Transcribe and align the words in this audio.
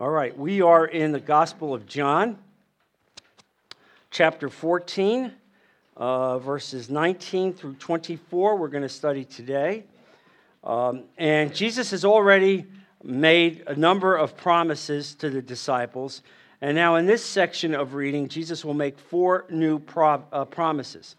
All 0.00 0.08
right, 0.08 0.34
we 0.34 0.62
are 0.62 0.86
in 0.86 1.12
the 1.12 1.20
Gospel 1.20 1.74
of 1.74 1.84
John, 1.84 2.38
chapter 4.10 4.48
14, 4.48 5.30
uh, 5.94 6.38
verses 6.38 6.88
19 6.88 7.52
through 7.52 7.74
24. 7.74 8.56
We're 8.56 8.68
going 8.68 8.82
to 8.82 8.88
study 8.88 9.26
today. 9.26 9.84
Um, 10.64 11.02
and 11.18 11.54
Jesus 11.54 11.90
has 11.90 12.06
already 12.06 12.64
made 13.04 13.64
a 13.66 13.76
number 13.76 14.16
of 14.16 14.38
promises 14.38 15.14
to 15.16 15.28
the 15.28 15.42
disciples. 15.42 16.22
And 16.62 16.74
now, 16.74 16.96
in 16.96 17.04
this 17.04 17.22
section 17.22 17.74
of 17.74 17.92
reading, 17.92 18.26
Jesus 18.28 18.64
will 18.64 18.72
make 18.72 18.98
four 18.98 19.44
new 19.50 19.78
pro- 19.78 20.24
uh, 20.32 20.46
promises. 20.46 21.14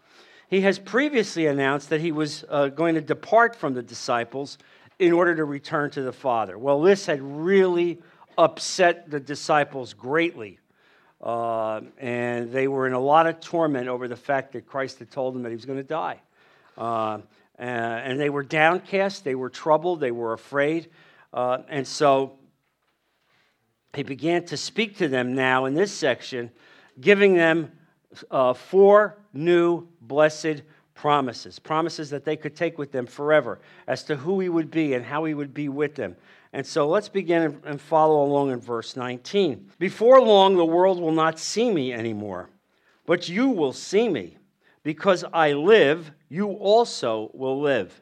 He 0.49 0.61
has 0.61 0.79
previously 0.79 1.45
announced 1.45 1.91
that 1.91 2.01
he 2.01 2.11
was 2.11 2.45
uh, 2.49 2.69
going 2.69 2.95
to 2.95 3.01
depart 3.01 3.55
from 3.55 3.75
the 3.75 3.83
disciples 3.83 4.57
in 4.97 5.13
order 5.13 5.35
to 5.35 5.45
return 5.45 5.91
to 5.91 6.01
the 6.01 6.11
Father. 6.11 6.57
Well, 6.57 6.81
this 6.81 7.05
had 7.05 7.21
really 7.21 7.99
upset 8.41 9.09
the 9.09 9.19
disciples 9.19 9.93
greatly. 9.93 10.57
Uh, 11.21 11.81
and 11.99 12.51
they 12.51 12.67
were 12.67 12.87
in 12.87 12.93
a 12.93 12.99
lot 12.99 13.27
of 13.27 13.39
torment 13.39 13.87
over 13.87 14.07
the 14.07 14.15
fact 14.15 14.53
that 14.53 14.65
Christ 14.65 14.97
had 14.99 15.11
told 15.11 15.35
them 15.35 15.43
that 15.43 15.49
he 15.49 15.55
was 15.55 15.65
going 15.65 15.77
to 15.77 15.83
die. 15.83 16.19
Uh, 16.77 17.19
and 17.59 18.19
they 18.19 18.31
were 18.31 18.41
downcast, 18.41 19.23
they 19.23 19.35
were 19.35 19.49
troubled, 19.49 19.99
they 19.99 20.09
were 20.11 20.33
afraid. 20.33 20.89
Uh, 21.31 21.59
and 21.69 21.87
so 21.87 22.39
he 23.93 24.01
began 24.01 24.43
to 24.45 24.57
speak 24.57 24.97
to 24.97 25.07
them 25.07 25.35
now 25.35 25.65
in 25.65 25.75
this 25.75 25.93
section, 25.93 26.49
giving 26.99 27.35
them 27.35 27.71
uh, 28.31 28.53
four 28.53 29.17
new 29.33 29.87
blessed 30.01 30.63
promises 30.95 31.57
promises 31.57 32.09
that 32.11 32.25
they 32.25 32.35
could 32.35 32.55
take 32.55 32.77
with 32.77 32.91
them 32.91 33.07
forever 33.07 33.59
as 33.87 34.03
to 34.03 34.15
who 34.15 34.39
he 34.39 34.49
would 34.49 34.69
be 34.69 34.93
and 34.93 35.03
how 35.03 35.23
he 35.23 35.33
would 35.33 35.53
be 35.53 35.67
with 35.67 35.95
them. 35.95 36.15
And 36.53 36.65
so 36.65 36.87
let's 36.87 37.09
begin 37.09 37.61
and 37.65 37.79
follow 37.79 38.23
along 38.23 38.51
in 38.51 38.59
verse 38.59 38.95
19. 38.95 39.71
Before 39.79 40.21
long, 40.21 40.55
the 40.55 40.65
world 40.65 40.99
will 40.99 41.13
not 41.13 41.39
see 41.39 41.71
me 41.71 41.93
anymore, 41.93 42.49
but 43.05 43.29
you 43.29 43.49
will 43.49 43.73
see 43.73 44.09
me. 44.09 44.37
Because 44.83 45.23
I 45.31 45.53
live, 45.53 46.11
you 46.27 46.49
also 46.49 47.29
will 47.33 47.61
live. 47.61 48.01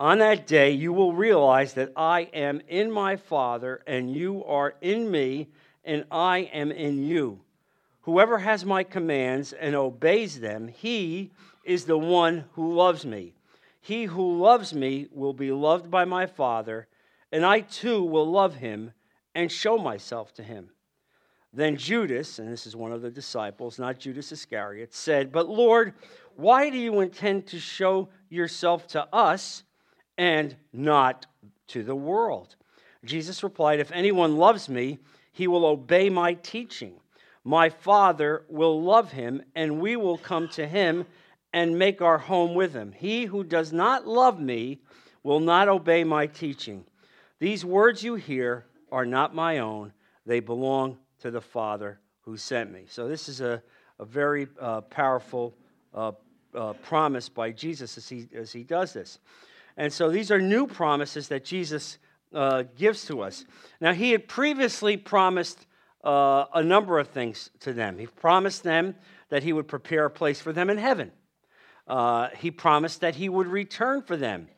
On 0.00 0.18
that 0.18 0.46
day, 0.46 0.70
you 0.70 0.92
will 0.92 1.12
realize 1.12 1.72
that 1.74 1.92
I 1.96 2.22
am 2.32 2.60
in 2.68 2.90
my 2.90 3.16
Father, 3.16 3.82
and 3.86 4.14
you 4.14 4.44
are 4.44 4.74
in 4.80 5.10
me, 5.10 5.48
and 5.84 6.04
I 6.10 6.50
am 6.52 6.70
in 6.70 7.02
you. 7.04 7.40
Whoever 8.02 8.38
has 8.38 8.64
my 8.64 8.84
commands 8.84 9.52
and 9.52 9.74
obeys 9.74 10.40
them, 10.40 10.68
he 10.68 11.30
is 11.64 11.84
the 11.84 11.98
one 11.98 12.44
who 12.52 12.74
loves 12.74 13.04
me. 13.04 13.34
He 13.80 14.04
who 14.04 14.38
loves 14.38 14.74
me 14.74 15.08
will 15.12 15.32
be 15.32 15.52
loved 15.52 15.90
by 15.90 16.04
my 16.04 16.26
Father, 16.26 16.88
and 17.32 17.44
I 17.44 17.60
too 17.60 18.02
will 18.02 18.30
love 18.30 18.56
him 18.56 18.92
and 19.34 19.50
show 19.50 19.78
myself 19.78 20.32
to 20.34 20.42
him. 20.42 20.70
Then 21.52 21.76
Judas, 21.76 22.38
and 22.38 22.52
this 22.52 22.66
is 22.66 22.76
one 22.76 22.92
of 22.92 23.02
the 23.02 23.10
disciples, 23.10 23.78
not 23.78 23.98
Judas 23.98 24.32
Iscariot, 24.32 24.94
said, 24.94 25.32
But 25.32 25.48
Lord, 25.48 25.94
why 26.36 26.70
do 26.70 26.78
you 26.78 27.00
intend 27.00 27.46
to 27.48 27.58
show 27.58 28.08
yourself 28.28 28.86
to 28.88 29.06
us? 29.14 29.64
and 30.18 30.56
not 30.72 31.26
to 31.68 31.82
the 31.82 31.94
world. 31.94 32.56
Jesus 33.04 33.42
replied, 33.42 33.78
If 33.78 33.92
anyone 33.92 34.36
loves 34.36 34.68
me, 34.68 34.98
he 35.32 35.46
will 35.46 35.64
obey 35.64 36.10
my 36.10 36.34
teaching. 36.34 36.94
My 37.44 37.70
Father 37.70 38.44
will 38.48 38.82
love 38.82 39.12
him, 39.12 39.42
and 39.54 39.80
we 39.80 39.96
will 39.96 40.18
come 40.18 40.48
to 40.50 40.66
him 40.66 41.06
and 41.54 41.78
make 41.78 42.02
our 42.02 42.18
home 42.18 42.54
with 42.54 42.74
him. 42.74 42.92
He 42.92 43.24
who 43.24 43.44
does 43.44 43.72
not 43.72 44.06
love 44.06 44.40
me 44.40 44.80
will 45.22 45.40
not 45.40 45.68
obey 45.68 46.04
my 46.04 46.26
teaching. 46.26 46.84
These 47.38 47.64
words 47.64 48.02
you 48.02 48.14
hear 48.16 48.66
are 48.90 49.06
not 49.06 49.34
my 49.34 49.58
own, 49.58 49.92
they 50.26 50.40
belong 50.40 50.98
to 51.20 51.30
the 51.30 51.40
Father 51.40 52.00
who 52.22 52.36
sent 52.36 52.72
me. 52.72 52.84
So, 52.88 53.08
this 53.08 53.28
is 53.28 53.40
a, 53.40 53.62
a 53.98 54.04
very 54.04 54.48
uh, 54.60 54.82
powerful 54.82 55.54
uh, 55.94 56.12
uh, 56.54 56.72
promise 56.74 57.28
by 57.28 57.52
Jesus 57.52 57.96
as 57.98 58.08
he, 58.08 58.28
as 58.34 58.52
he 58.52 58.62
does 58.62 58.92
this. 58.92 59.18
And 59.76 59.92
so 59.92 60.10
these 60.10 60.30
are 60.30 60.40
new 60.40 60.66
promises 60.66 61.28
that 61.28 61.44
Jesus 61.44 61.98
uh, 62.34 62.64
gives 62.76 63.06
to 63.06 63.22
us. 63.22 63.44
Now, 63.80 63.92
he 63.92 64.10
had 64.10 64.28
previously 64.28 64.96
promised 64.96 65.66
uh, 66.04 66.46
a 66.52 66.62
number 66.62 66.98
of 66.98 67.08
things 67.08 67.50
to 67.60 67.72
them. 67.72 67.98
He 67.98 68.06
promised 68.06 68.64
them 68.64 68.96
that 69.30 69.42
he 69.42 69.52
would 69.52 69.68
prepare 69.68 70.06
a 70.06 70.10
place 70.10 70.40
for 70.40 70.52
them 70.52 70.68
in 70.68 70.78
heaven. 70.78 71.12
Uh, 71.86 72.28
he 72.36 72.50
promised 72.50 73.00
that 73.00 73.14
he 73.14 73.28
would 73.28 73.46
return 73.46 74.02
for 74.02 74.16
them. 74.16 74.48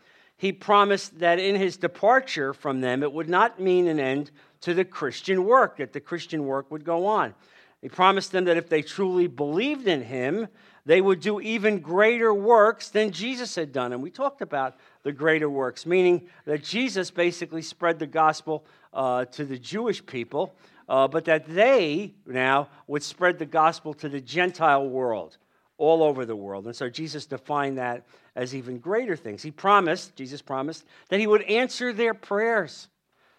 He 0.41 0.53
promised 0.53 1.19
that 1.19 1.39
in 1.39 1.55
his 1.55 1.77
departure 1.77 2.55
from 2.55 2.81
them, 2.81 3.03
it 3.03 3.13
would 3.13 3.29
not 3.29 3.61
mean 3.61 3.87
an 3.87 4.01
end 4.01 4.31
to 4.63 4.73
the 4.73 4.87
Christian 4.87 5.45
work, 5.45 5.77
that 5.77 5.93
the 5.93 6.01
Christian 6.01 6.47
work 6.47 6.71
would 6.71 6.83
go 6.83 7.05
on. 7.05 7.35
He 7.83 7.91
promised 7.91 8.33
them 8.33 8.47
that 8.47 8.57
if 8.57 8.67
they 8.67 8.81
truly 8.81 9.27
believed 9.27 9.87
in 9.87 10.01
him, 10.01 10.49
they 10.87 11.03
would 11.03 11.21
do 11.21 11.43
even 11.43 11.81
greater 11.81 12.33
works 12.33 12.89
than 12.89 13.11
Jesus 13.11 13.55
had 13.55 13.71
done. 13.71 13.93
And 13.93 14.03
we 14.03 14.11
talked 14.11 14.41
about 14.41 14.77
the 15.03 15.13
greater 15.13 15.51
works, 15.51 15.85
meaning 15.85 16.27
that 16.47 16.65
Jesus 16.65 17.11
basically 17.11 17.61
spread 17.61 17.99
the 17.99 18.07
gospel 18.07 18.65
uh, 18.95 19.27
to 19.27 19.45
the 19.45 19.59
Jewish 19.59 20.05
people, 20.07 20.55
uh, 20.89 21.07
but 21.07 21.27
that 21.27 21.49
they 21.49 22.15
now 22.25 22.71
would 22.87 23.03
spread 23.03 23.39
the 23.39 23.45
gospel 23.45 23.93
to 23.93 24.09
the 24.09 24.23
Gentile 24.23 24.89
world, 24.89 25.37
all 25.77 26.03
over 26.03 26.25
the 26.25 26.35
world. 26.35 26.65
And 26.65 26.75
so 26.75 26.89
Jesus 26.89 27.27
defined 27.27 27.77
that 27.77 28.07
as 28.37 28.55
even 28.55 28.79
greater 28.79 29.17
things. 29.17 29.43
He 29.43 29.51
promised, 29.51 30.17
Jesus 30.17 30.43
promised, 30.43 30.85
that 31.09 31.21
he 31.21 31.27
would 31.27 31.43
answer 31.43 31.93
their 31.93 32.15
prayers, 32.15 32.89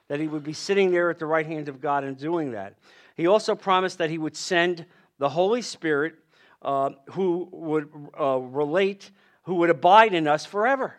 that 0.07 0.19
he 0.19 0.27
would 0.27 0.43
be 0.43 0.53
sitting 0.53 0.91
there 0.91 1.09
at 1.09 1.19
the 1.19 1.25
right 1.25 1.45
hand 1.45 1.69
of 1.69 1.81
God 1.81 2.03
and 2.03 2.17
doing 2.17 2.51
that. 2.51 2.75
He 3.15 3.27
also 3.27 3.55
promised 3.55 3.97
that 3.97 4.09
he 4.09 4.17
would 4.17 4.35
send 4.35 4.85
the 5.17 5.29
Holy 5.29 5.61
Spirit 5.61 6.15
uh, 6.61 6.91
who 7.11 7.47
would 7.51 7.89
uh, 8.19 8.37
relate, 8.37 9.11
who 9.43 9.55
would 9.55 9.69
abide 9.69 10.13
in 10.13 10.27
us 10.27 10.45
forever. 10.45 10.95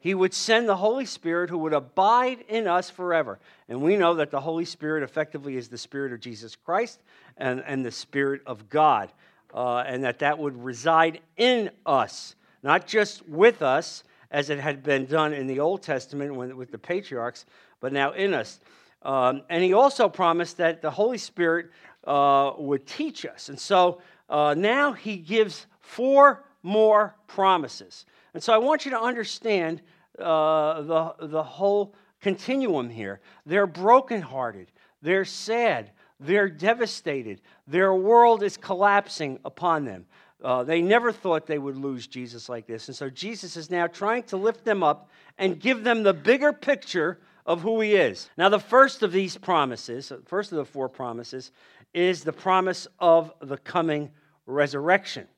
He 0.00 0.12
would 0.12 0.34
send 0.34 0.68
the 0.68 0.76
Holy 0.76 1.06
Spirit 1.06 1.48
who 1.48 1.56
would 1.58 1.72
abide 1.72 2.44
in 2.48 2.66
us 2.66 2.90
forever. 2.90 3.38
And 3.70 3.80
we 3.80 3.96
know 3.96 4.14
that 4.16 4.30
the 4.30 4.40
Holy 4.40 4.66
Spirit 4.66 5.02
effectively 5.02 5.56
is 5.56 5.68
the 5.68 5.78
Spirit 5.78 6.12
of 6.12 6.20
Jesus 6.20 6.56
Christ 6.56 7.00
and, 7.38 7.64
and 7.66 7.84
the 7.84 7.90
Spirit 7.90 8.42
of 8.44 8.68
God. 8.68 9.10
Uh, 9.54 9.78
and 9.78 10.04
that 10.04 10.18
that 10.18 10.38
would 10.38 10.62
reside 10.62 11.20
in 11.36 11.70
us, 11.86 12.34
not 12.64 12.86
just 12.86 13.28
with 13.28 13.62
us, 13.62 14.02
as 14.30 14.50
it 14.50 14.58
had 14.58 14.82
been 14.82 15.04
done 15.04 15.32
in 15.32 15.46
the 15.46 15.60
Old 15.60 15.82
Testament 15.82 16.34
with 16.34 16.72
the 16.72 16.78
patriarchs, 16.78 17.44
but 17.78 17.92
now 17.92 18.12
in 18.12 18.34
us. 18.34 18.58
Um, 19.02 19.42
and 19.50 19.62
he 19.62 19.74
also 19.74 20.08
promised 20.08 20.56
that 20.56 20.80
the 20.80 20.90
Holy 20.90 21.18
Spirit 21.18 21.70
uh, 22.04 22.52
would 22.56 22.86
teach 22.86 23.26
us. 23.26 23.50
And 23.50 23.60
so 23.60 24.00
uh, 24.30 24.54
now 24.56 24.92
he 24.92 25.18
gives 25.18 25.66
four 25.80 26.44
more 26.62 27.14
promises. 27.26 28.06
And 28.32 28.42
so 28.42 28.54
I 28.54 28.58
want 28.58 28.86
you 28.86 28.90
to 28.92 29.00
understand 29.00 29.82
uh, 30.18 30.80
the, 30.82 31.14
the 31.26 31.42
whole 31.42 31.94
continuum 32.22 32.88
here. 32.88 33.20
They're 33.44 33.66
brokenhearted, 33.66 34.72
they're 35.02 35.26
sad, 35.26 35.90
they're 36.18 36.48
devastated, 36.48 37.42
their 37.66 37.94
world 37.94 38.42
is 38.42 38.56
collapsing 38.56 39.38
upon 39.44 39.84
them. 39.84 40.06
Uh, 40.42 40.64
they 40.64 40.82
never 40.82 41.12
thought 41.12 41.46
they 41.46 41.58
would 41.58 41.76
lose 41.76 42.06
Jesus 42.06 42.48
like 42.48 42.66
this. 42.66 42.88
And 42.88 42.96
so 42.96 43.08
Jesus 43.08 43.56
is 43.56 43.70
now 43.70 43.86
trying 43.86 44.24
to 44.24 44.36
lift 44.36 44.64
them 44.64 44.82
up 44.82 45.10
and 45.38 45.58
give 45.58 45.84
them 45.84 46.02
the 46.02 46.12
bigger 46.12 46.52
picture 46.52 47.18
of 47.46 47.60
who 47.60 47.80
he 47.80 47.94
is. 47.94 48.30
Now, 48.36 48.48
the 48.48 48.58
first 48.58 49.02
of 49.02 49.12
these 49.12 49.36
promises, 49.36 50.12
first 50.26 50.52
of 50.52 50.56
the 50.56 50.64
four 50.64 50.88
promises, 50.88 51.50
is 51.92 52.24
the 52.24 52.32
promise 52.32 52.86
of 52.98 53.32
the 53.40 53.56
coming 53.58 54.10
resurrection. 54.46 55.28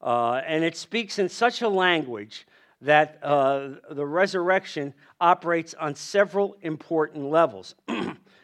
Uh, 0.00 0.40
and 0.46 0.62
it 0.64 0.76
speaks 0.76 1.18
in 1.18 1.28
such 1.28 1.62
a 1.62 1.68
language 1.68 2.46
that 2.82 3.18
uh, 3.22 3.70
the 3.90 4.04
resurrection 4.04 4.92
operates 5.20 5.74
on 5.74 5.94
several 5.94 6.56
important 6.60 7.24
levels. 7.30 7.74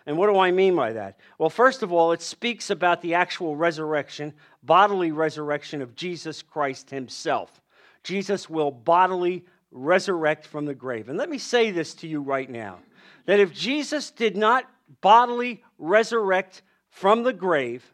and 0.07 0.17
what 0.17 0.27
do 0.27 0.39
I 0.39 0.51
mean 0.51 0.75
by 0.75 0.93
that? 0.95 1.19
Well, 1.39 1.51
first 1.51 1.83
of 1.83 1.93
all, 1.93 2.13
it 2.13 2.23
speaks 2.23 2.71
about 2.71 3.03
the 3.03 3.15
actual 3.15 3.57
resurrection, 3.57 4.33
bodily 4.63 5.13
resurrection 5.13 5.83
of 5.83 5.95
Jesus 5.95 6.43
Christ 6.43 6.91
himself. 6.91 7.61
Jesus 8.03 8.51
will 8.51 8.71
bodily 8.71 9.45
resurrect 9.71 10.47
from 10.47 10.65
the 10.65 10.75
grave. 10.75 11.09
And 11.09 11.17
let 11.17 11.31
me 11.31 11.39
say 11.39 11.71
this 11.71 11.95
to 11.95 12.09
you 12.09 12.21
right 12.21 12.51
now 12.51 12.79
that 13.27 13.39
if 13.39 13.55
Jesus 13.55 14.11
did 14.11 14.37
not 14.37 14.69
bodily 15.01 15.63
resurrect 15.79 16.63
from 16.91 17.23
the 17.23 17.33
grave, 17.33 17.85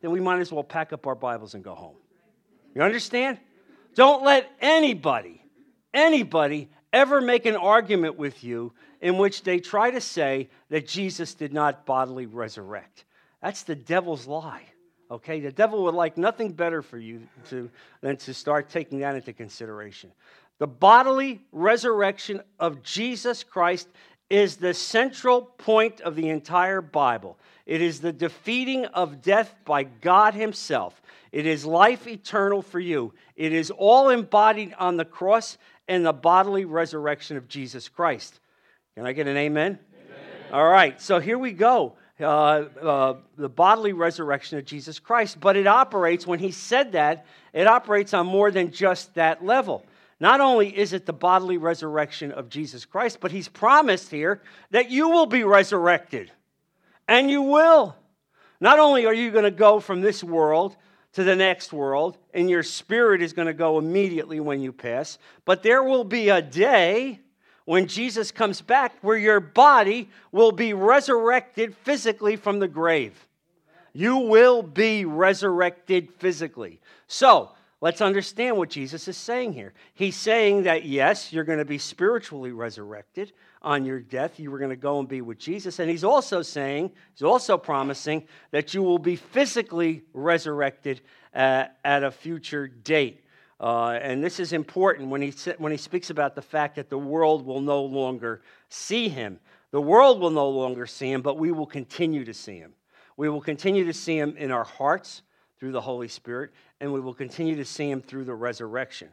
then 0.00 0.10
we 0.10 0.20
might 0.20 0.40
as 0.40 0.50
well 0.50 0.64
pack 0.64 0.92
up 0.92 1.06
our 1.06 1.14
Bibles 1.14 1.54
and 1.54 1.62
go 1.62 1.74
home. 1.74 1.94
You 2.74 2.82
understand? 2.82 3.38
Don't 3.94 4.24
let 4.24 4.50
anybody 4.60 5.42
anybody 5.94 6.70
ever 6.92 7.20
make 7.20 7.46
an 7.46 7.56
argument 7.56 8.16
with 8.16 8.44
you 8.44 8.72
in 9.00 9.18
which 9.18 9.42
they 9.42 9.58
try 9.58 9.90
to 9.90 10.00
say 10.00 10.48
that 10.68 10.86
Jesus 10.86 11.34
did 11.34 11.52
not 11.52 11.86
bodily 11.86 12.26
resurrect. 12.26 13.04
That's 13.42 13.62
the 13.62 13.74
devil's 13.74 14.26
lie. 14.26 14.64
Okay? 15.10 15.40
The 15.40 15.52
devil 15.52 15.82
would 15.84 15.94
like 15.94 16.16
nothing 16.16 16.52
better 16.52 16.82
for 16.82 16.98
you 16.98 17.26
to, 17.50 17.70
than 18.00 18.16
to 18.18 18.32
start 18.32 18.70
taking 18.70 19.00
that 19.00 19.14
into 19.14 19.32
consideration. 19.32 20.12
The 20.58 20.66
bodily 20.66 21.40
resurrection 21.50 22.40
of 22.60 22.82
Jesus 22.82 23.42
Christ 23.42 23.88
is 24.30 24.56
the 24.56 24.72
central 24.72 25.42
point 25.42 26.00
of 26.00 26.16
the 26.16 26.28
entire 26.28 26.80
Bible. 26.80 27.36
It 27.66 27.82
is 27.82 28.00
the 28.00 28.12
defeating 28.12 28.86
of 28.86 29.20
death 29.20 29.54
by 29.64 29.84
God 29.84 30.34
Himself. 30.34 31.02
It 31.32 31.46
is 31.46 31.64
life 31.64 32.06
eternal 32.06 32.62
for 32.62 32.80
you. 32.80 33.12
It 33.36 33.52
is 33.52 33.70
all 33.70 34.08
embodied 34.08 34.74
on 34.78 34.96
the 34.96 35.04
cross 35.04 35.58
and 35.92 36.06
the 36.06 36.12
bodily 36.12 36.64
resurrection 36.64 37.36
of 37.36 37.48
Jesus 37.48 37.86
Christ. 37.86 38.40
Can 38.94 39.06
I 39.06 39.12
get 39.12 39.28
an 39.28 39.36
amen? 39.36 39.78
amen. 39.94 40.18
All 40.50 40.66
right, 40.66 40.98
so 40.98 41.20
here 41.20 41.38
we 41.38 41.52
go. 41.52 41.96
Uh, 42.18 42.24
uh, 42.24 43.14
the 43.36 43.50
bodily 43.50 43.92
resurrection 43.92 44.56
of 44.56 44.64
Jesus 44.64 44.98
Christ. 44.98 45.38
But 45.38 45.54
it 45.54 45.66
operates, 45.66 46.26
when 46.26 46.38
he 46.38 46.50
said 46.50 46.92
that, 46.92 47.26
it 47.52 47.66
operates 47.66 48.14
on 48.14 48.26
more 48.26 48.50
than 48.50 48.70
just 48.70 49.12
that 49.16 49.44
level. 49.44 49.84
Not 50.18 50.40
only 50.40 50.74
is 50.74 50.94
it 50.94 51.04
the 51.04 51.12
bodily 51.12 51.58
resurrection 51.58 52.32
of 52.32 52.48
Jesus 52.48 52.86
Christ, 52.86 53.18
but 53.20 53.30
he's 53.30 53.48
promised 53.48 54.10
here 54.10 54.40
that 54.70 54.90
you 54.90 55.10
will 55.10 55.26
be 55.26 55.44
resurrected. 55.44 56.32
And 57.06 57.30
you 57.30 57.42
will. 57.42 57.96
Not 58.60 58.78
only 58.78 59.04
are 59.04 59.12
you 59.12 59.30
going 59.30 59.44
to 59.44 59.50
go 59.50 59.78
from 59.78 60.00
this 60.00 60.24
world 60.24 60.74
to 61.12 61.24
the 61.24 61.36
next 61.36 61.72
world, 61.72 62.16
and 62.32 62.48
your 62.48 62.62
spirit 62.62 63.20
is 63.20 63.32
going 63.32 63.46
to 63.46 63.54
go 63.54 63.78
immediately 63.78 64.40
when 64.40 64.60
you 64.60 64.72
pass, 64.72 65.18
but 65.44 65.62
there 65.62 65.82
will 65.82 66.04
be 66.04 66.30
a 66.30 66.40
day 66.40 67.20
when 67.64 67.86
Jesus 67.86 68.30
comes 68.30 68.60
back 68.60 68.96
where 69.02 69.16
your 69.16 69.40
body 69.40 70.08
will 70.32 70.52
be 70.52 70.72
resurrected 70.72 71.76
physically 71.76 72.36
from 72.36 72.58
the 72.58 72.68
grave. 72.68 73.28
You 73.92 74.16
will 74.16 74.62
be 74.62 75.04
resurrected 75.04 76.10
physically. 76.18 76.80
So, 77.06 77.50
Let's 77.82 78.00
understand 78.00 78.56
what 78.56 78.70
Jesus 78.70 79.08
is 79.08 79.16
saying 79.16 79.54
here. 79.54 79.74
He's 79.94 80.14
saying 80.14 80.62
that, 80.62 80.84
yes, 80.84 81.32
you're 81.32 81.42
going 81.42 81.58
to 81.58 81.64
be 81.64 81.78
spiritually 81.78 82.52
resurrected 82.52 83.32
on 83.60 83.84
your 83.84 83.98
death. 83.98 84.38
You 84.38 84.52
were 84.52 84.58
going 84.58 84.70
to 84.70 84.76
go 84.76 85.00
and 85.00 85.08
be 85.08 85.20
with 85.20 85.40
Jesus. 85.40 85.80
And 85.80 85.90
he's 85.90 86.04
also 86.04 86.42
saying, 86.42 86.92
he's 87.12 87.24
also 87.24 87.58
promising 87.58 88.28
that 88.52 88.72
you 88.72 88.84
will 88.84 89.00
be 89.00 89.16
physically 89.16 90.04
resurrected 90.14 91.00
at, 91.34 91.76
at 91.84 92.04
a 92.04 92.12
future 92.12 92.68
date. 92.68 93.24
Uh, 93.58 93.98
and 94.00 94.22
this 94.22 94.38
is 94.38 94.52
important 94.52 95.08
when 95.08 95.20
he, 95.20 95.34
when 95.58 95.72
he 95.72 95.78
speaks 95.78 96.10
about 96.10 96.36
the 96.36 96.42
fact 96.42 96.76
that 96.76 96.88
the 96.88 96.96
world 96.96 97.44
will 97.44 97.60
no 97.60 97.82
longer 97.82 98.42
see 98.68 99.08
him. 99.08 99.40
The 99.72 99.80
world 99.80 100.20
will 100.20 100.30
no 100.30 100.48
longer 100.48 100.86
see 100.86 101.10
him, 101.10 101.20
but 101.20 101.36
we 101.36 101.50
will 101.50 101.66
continue 101.66 102.24
to 102.26 102.34
see 102.34 102.58
him. 102.58 102.74
We 103.16 103.28
will 103.28 103.40
continue 103.40 103.84
to 103.86 103.92
see 103.92 104.16
him 104.16 104.36
in 104.36 104.52
our 104.52 104.64
hearts 104.64 105.22
through 105.62 105.70
the 105.70 105.80
Holy 105.80 106.08
Spirit, 106.08 106.50
and 106.82 106.92
we 106.92 107.00
will 107.00 107.14
continue 107.14 107.54
to 107.54 107.64
see 107.64 107.88
him 107.88 108.02
through 108.02 108.24
the 108.24 108.34
resurrection. 108.34 109.08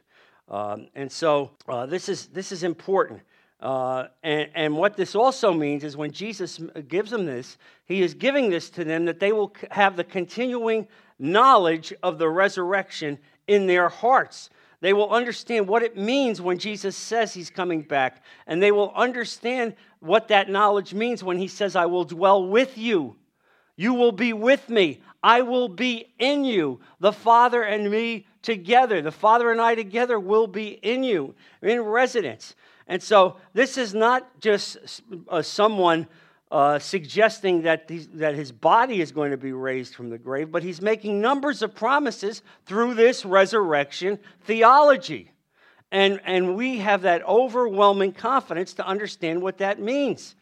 Um, 0.49 0.87
and 0.95 1.09
so 1.09 1.51
uh, 1.69 1.85
this, 1.85 2.09
is, 2.09 2.25
this 2.27 2.51
is 2.51 2.63
important. 2.63 3.21
Uh, 3.61 4.07
and, 4.23 4.49
and 4.55 4.75
what 4.75 4.97
this 4.97 5.13
also 5.13 5.53
means 5.53 5.83
is 5.83 5.95
when 5.95 6.11
Jesus 6.11 6.59
gives 6.87 7.11
them 7.11 7.27
this, 7.27 7.57
he 7.85 8.01
is 8.01 8.15
giving 8.15 8.49
this 8.49 8.71
to 8.71 8.83
them 8.83 9.05
that 9.05 9.19
they 9.19 9.31
will 9.31 9.53
have 9.69 9.95
the 9.95 10.03
continuing 10.03 10.87
knowledge 11.19 11.93
of 12.01 12.17
the 12.17 12.27
resurrection 12.27 13.19
in 13.47 13.67
their 13.67 13.87
hearts. 13.87 14.49
They 14.81 14.93
will 14.93 15.11
understand 15.11 15.67
what 15.67 15.83
it 15.83 15.95
means 15.95 16.41
when 16.41 16.57
Jesus 16.57 16.97
says 16.97 17.33
he's 17.33 17.51
coming 17.51 17.83
back. 17.83 18.23
And 18.47 18.63
they 18.63 18.71
will 18.71 18.93
understand 18.95 19.75
what 19.99 20.29
that 20.29 20.49
knowledge 20.49 20.95
means 20.95 21.23
when 21.23 21.37
he 21.37 21.47
says, 21.47 21.75
I 21.75 21.85
will 21.85 22.05
dwell 22.05 22.47
with 22.47 22.79
you. 22.79 23.15
You 23.79 23.93
will 23.93 24.11
be 24.11 24.33
with 24.33 24.67
me. 24.67 24.99
I 25.23 25.41
will 25.41 25.69
be 25.69 26.11
in 26.19 26.43
you, 26.43 26.81
the 26.99 27.13
Father 27.13 27.63
and 27.63 27.89
me 27.89 28.27
together. 28.41 29.01
The 29.01 29.09
Father 29.09 29.53
and 29.53 29.61
I 29.61 29.73
together 29.73 30.19
will 30.19 30.47
be 30.47 30.71
in 30.81 31.01
you, 31.01 31.33
in 31.61 31.79
residence. 31.79 32.55
And 32.87 33.01
so 33.01 33.37
this 33.53 33.77
is 33.77 33.93
not 33.93 34.41
just 34.41 35.01
uh, 35.29 35.41
someone 35.41 36.07
uh, 36.51 36.77
suggesting 36.77 37.61
that, 37.61 37.89
that 38.15 38.35
his 38.35 38.51
body 38.51 38.99
is 38.99 39.13
going 39.13 39.31
to 39.31 39.37
be 39.37 39.53
raised 39.53 39.95
from 39.95 40.09
the 40.09 40.17
grave, 40.17 40.51
but 40.51 40.61
he's 40.61 40.81
making 40.81 41.21
numbers 41.21 41.61
of 41.61 41.73
promises 41.73 42.41
through 42.65 42.95
this 42.95 43.23
resurrection 43.23 44.19
theology. 44.41 45.31
And, 45.89 46.19
and 46.25 46.57
we 46.57 46.79
have 46.79 47.03
that 47.03 47.25
overwhelming 47.25 48.11
confidence 48.11 48.73
to 48.73 48.85
understand 48.85 49.41
what 49.41 49.59
that 49.59 49.79
means. 49.79 50.35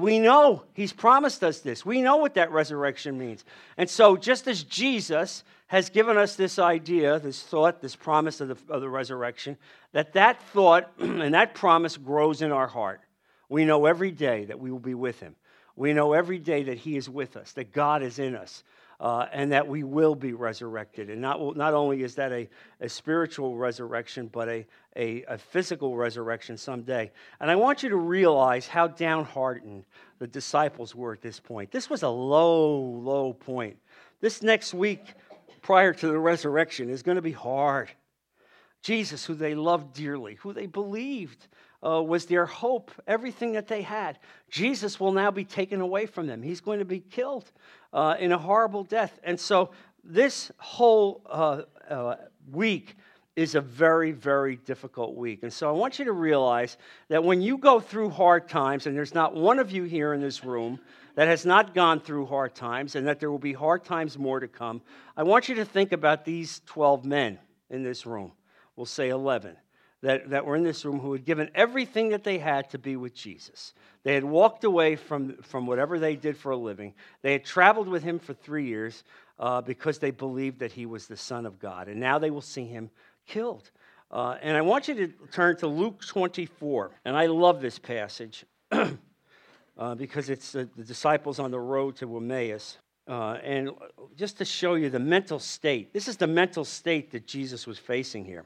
We 0.00 0.18
know 0.18 0.64
He's 0.72 0.92
promised 0.92 1.44
us 1.44 1.60
this. 1.60 1.84
We 1.84 2.02
know 2.02 2.16
what 2.16 2.34
that 2.34 2.50
resurrection 2.50 3.18
means. 3.18 3.44
And 3.76 3.88
so, 3.88 4.16
just 4.16 4.46
as 4.46 4.62
Jesus 4.62 5.44
has 5.68 5.90
given 5.90 6.16
us 6.16 6.36
this 6.36 6.58
idea, 6.58 7.18
this 7.18 7.42
thought, 7.42 7.80
this 7.80 7.96
promise 7.96 8.40
of 8.40 8.48
the, 8.48 8.72
of 8.72 8.80
the 8.80 8.88
resurrection, 8.88 9.56
that 9.92 10.12
that 10.14 10.42
thought 10.50 10.90
and 10.98 11.34
that 11.34 11.54
promise 11.54 11.96
grows 11.96 12.42
in 12.42 12.52
our 12.52 12.66
heart. 12.66 13.00
We 13.48 13.64
know 13.64 13.86
every 13.86 14.10
day 14.10 14.46
that 14.46 14.58
we 14.58 14.70
will 14.70 14.78
be 14.78 14.94
with 14.94 15.20
Him. 15.20 15.36
We 15.76 15.92
know 15.92 16.12
every 16.12 16.38
day 16.38 16.64
that 16.64 16.78
He 16.78 16.96
is 16.96 17.08
with 17.08 17.36
us, 17.36 17.52
that 17.52 17.72
God 17.72 18.02
is 18.02 18.18
in 18.18 18.36
us, 18.36 18.62
uh, 19.04 19.28
and 19.34 19.52
that 19.52 19.68
we 19.68 19.82
will 19.82 20.14
be 20.14 20.32
resurrected. 20.32 21.10
And 21.10 21.20
not, 21.20 21.58
not 21.58 21.74
only 21.74 22.02
is 22.02 22.14
that 22.14 22.32
a, 22.32 22.48
a 22.80 22.88
spiritual 22.88 23.54
resurrection, 23.54 24.30
but 24.32 24.48
a, 24.48 24.66
a, 24.96 25.22
a 25.24 25.36
physical 25.36 25.94
resurrection 25.94 26.56
someday. 26.56 27.12
And 27.38 27.50
I 27.50 27.56
want 27.56 27.82
you 27.82 27.90
to 27.90 27.96
realize 27.96 28.66
how 28.66 28.86
downhearted 28.86 29.84
the 30.20 30.26
disciples 30.26 30.94
were 30.94 31.12
at 31.12 31.20
this 31.20 31.38
point. 31.38 31.70
This 31.70 31.90
was 31.90 32.02
a 32.02 32.08
low, 32.08 32.80
low 32.80 33.34
point. 33.34 33.76
This 34.22 34.42
next 34.42 34.72
week, 34.72 35.04
prior 35.60 35.92
to 35.92 36.06
the 36.08 36.18
resurrection, 36.18 36.88
is 36.88 37.02
going 37.02 37.16
to 37.16 37.22
be 37.22 37.32
hard. 37.32 37.90
Jesus, 38.80 39.26
who 39.26 39.34
they 39.34 39.54
loved 39.54 39.92
dearly, 39.92 40.36
who 40.36 40.54
they 40.54 40.66
believed 40.66 41.46
uh, 41.84 42.02
was 42.02 42.24
their 42.24 42.46
hope, 42.46 42.90
everything 43.06 43.52
that 43.52 43.68
they 43.68 43.82
had. 43.82 44.18
Jesus 44.48 44.98
will 44.98 45.12
now 45.12 45.30
be 45.30 45.44
taken 45.44 45.82
away 45.82 46.06
from 46.06 46.26
them. 46.26 46.42
He's 46.42 46.60
going 46.60 46.78
to 46.78 46.84
be 46.86 47.00
killed 47.00 47.50
uh, 47.94 48.16
in 48.18 48.32
a 48.32 48.38
horrible 48.38 48.84
death. 48.84 49.18
And 49.24 49.40
so, 49.40 49.70
this 50.06 50.52
whole 50.58 51.22
uh, 51.24 51.62
uh 51.88 52.16
week 52.52 52.96
is 53.36 53.54
a 53.54 53.60
very, 53.60 54.12
very 54.12 54.56
difficult 54.56 55.16
week. 55.16 55.42
And 55.42 55.52
so 55.52 55.68
I 55.68 55.72
want 55.72 55.98
you 55.98 56.04
to 56.04 56.12
realize 56.12 56.76
that 57.08 57.24
when 57.24 57.40
you 57.40 57.58
go 57.58 57.80
through 57.80 58.10
hard 58.10 58.48
times, 58.48 58.86
and 58.86 58.96
there's 58.96 59.14
not 59.14 59.34
one 59.34 59.58
of 59.58 59.72
you 59.72 59.84
here 59.84 60.12
in 60.12 60.20
this 60.20 60.44
room 60.44 60.78
that 61.16 61.26
has 61.26 61.44
not 61.44 61.74
gone 61.74 62.00
through 62.00 62.26
hard 62.26 62.54
times, 62.54 62.94
and 62.94 63.06
that 63.06 63.18
there 63.18 63.30
will 63.30 63.38
be 63.38 63.52
hard 63.52 63.84
times 63.84 64.18
more 64.18 64.38
to 64.38 64.46
come, 64.46 64.82
I 65.16 65.22
want 65.22 65.48
you 65.48 65.54
to 65.56 65.64
think 65.64 65.92
about 65.92 66.24
these 66.24 66.60
12 66.66 67.04
men 67.04 67.38
in 67.70 67.82
this 67.82 68.06
room. 68.06 68.32
We'll 68.76 68.86
say 68.86 69.08
11 69.08 69.56
that, 70.04 70.28
that 70.28 70.44
were 70.44 70.54
in 70.54 70.62
this 70.62 70.84
room 70.84 71.00
who 71.00 71.12
had 71.12 71.24
given 71.24 71.48
everything 71.54 72.10
that 72.10 72.24
they 72.24 72.36
had 72.36 72.68
to 72.70 72.78
be 72.78 72.94
with 72.94 73.14
Jesus. 73.14 73.72
They 74.02 74.12
had 74.12 74.22
walked 74.22 74.64
away 74.64 74.96
from, 74.96 75.38
from 75.38 75.66
whatever 75.66 75.98
they 75.98 76.14
did 76.14 76.36
for 76.36 76.52
a 76.52 76.56
living. 76.56 76.92
They 77.22 77.32
had 77.32 77.44
traveled 77.44 77.88
with 77.88 78.02
him 78.02 78.18
for 78.18 78.34
three 78.34 78.66
years 78.66 79.02
uh, 79.38 79.62
because 79.62 79.98
they 79.98 80.10
believed 80.10 80.58
that 80.58 80.72
he 80.72 80.84
was 80.84 81.06
the 81.06 81.16
Son 81.16 81.46
of 81.46 81.58
God. 81.58 81.88
And 81.88 81.98
now 81.98 82.18
they 82.18 82.30
will 82.30 82.42
see 82.42 82.66
him 82.66 82.90
killed. 83.26 83.70
Uh, 84.10 84.36
and 84.42 84.58
I 84.58 84.60
want 84.60 84.88
you 84.88 84.94
to 84.94 85.08
turn 85.32 85.56
to 85.56 85.66
Luke 85.68 86.04
24. 86.06 86.90
And 87.06 87.16
I 87.16 87.24
love 87.24 87.62
this 87.62 87.78
passage 87.78 88.44
uh, 88.70 89.94
because 89.94 90.28
it's 90.28 90.52
the, 90.52 90.68
the, 90.76 90.84
disciples 90.84 91.38
on 91.38 91.50
the 91.50 91.58
road 91.58 91.96
to 91.96 92.16
Emmaus. 92.18 92.76
Uh, 93.08 93.38
and 93.42 93.70
just 94.16 94.36
to 94.36 94.44
show 94.44 94.74
you 94.74 94.90
the 94.90 94.98
mental 94.98 95.38
state, 95.38 95.94
this 95.94 96.08
is 96.08 96.18
the 96.18 96.26
mental 96.26 96.66
state 96.66 97.10
that 97.12 97.26
Jesus 97.26 97.66
was 97.66 97.78
facing 97.78 98.26
here. 98.26 98.44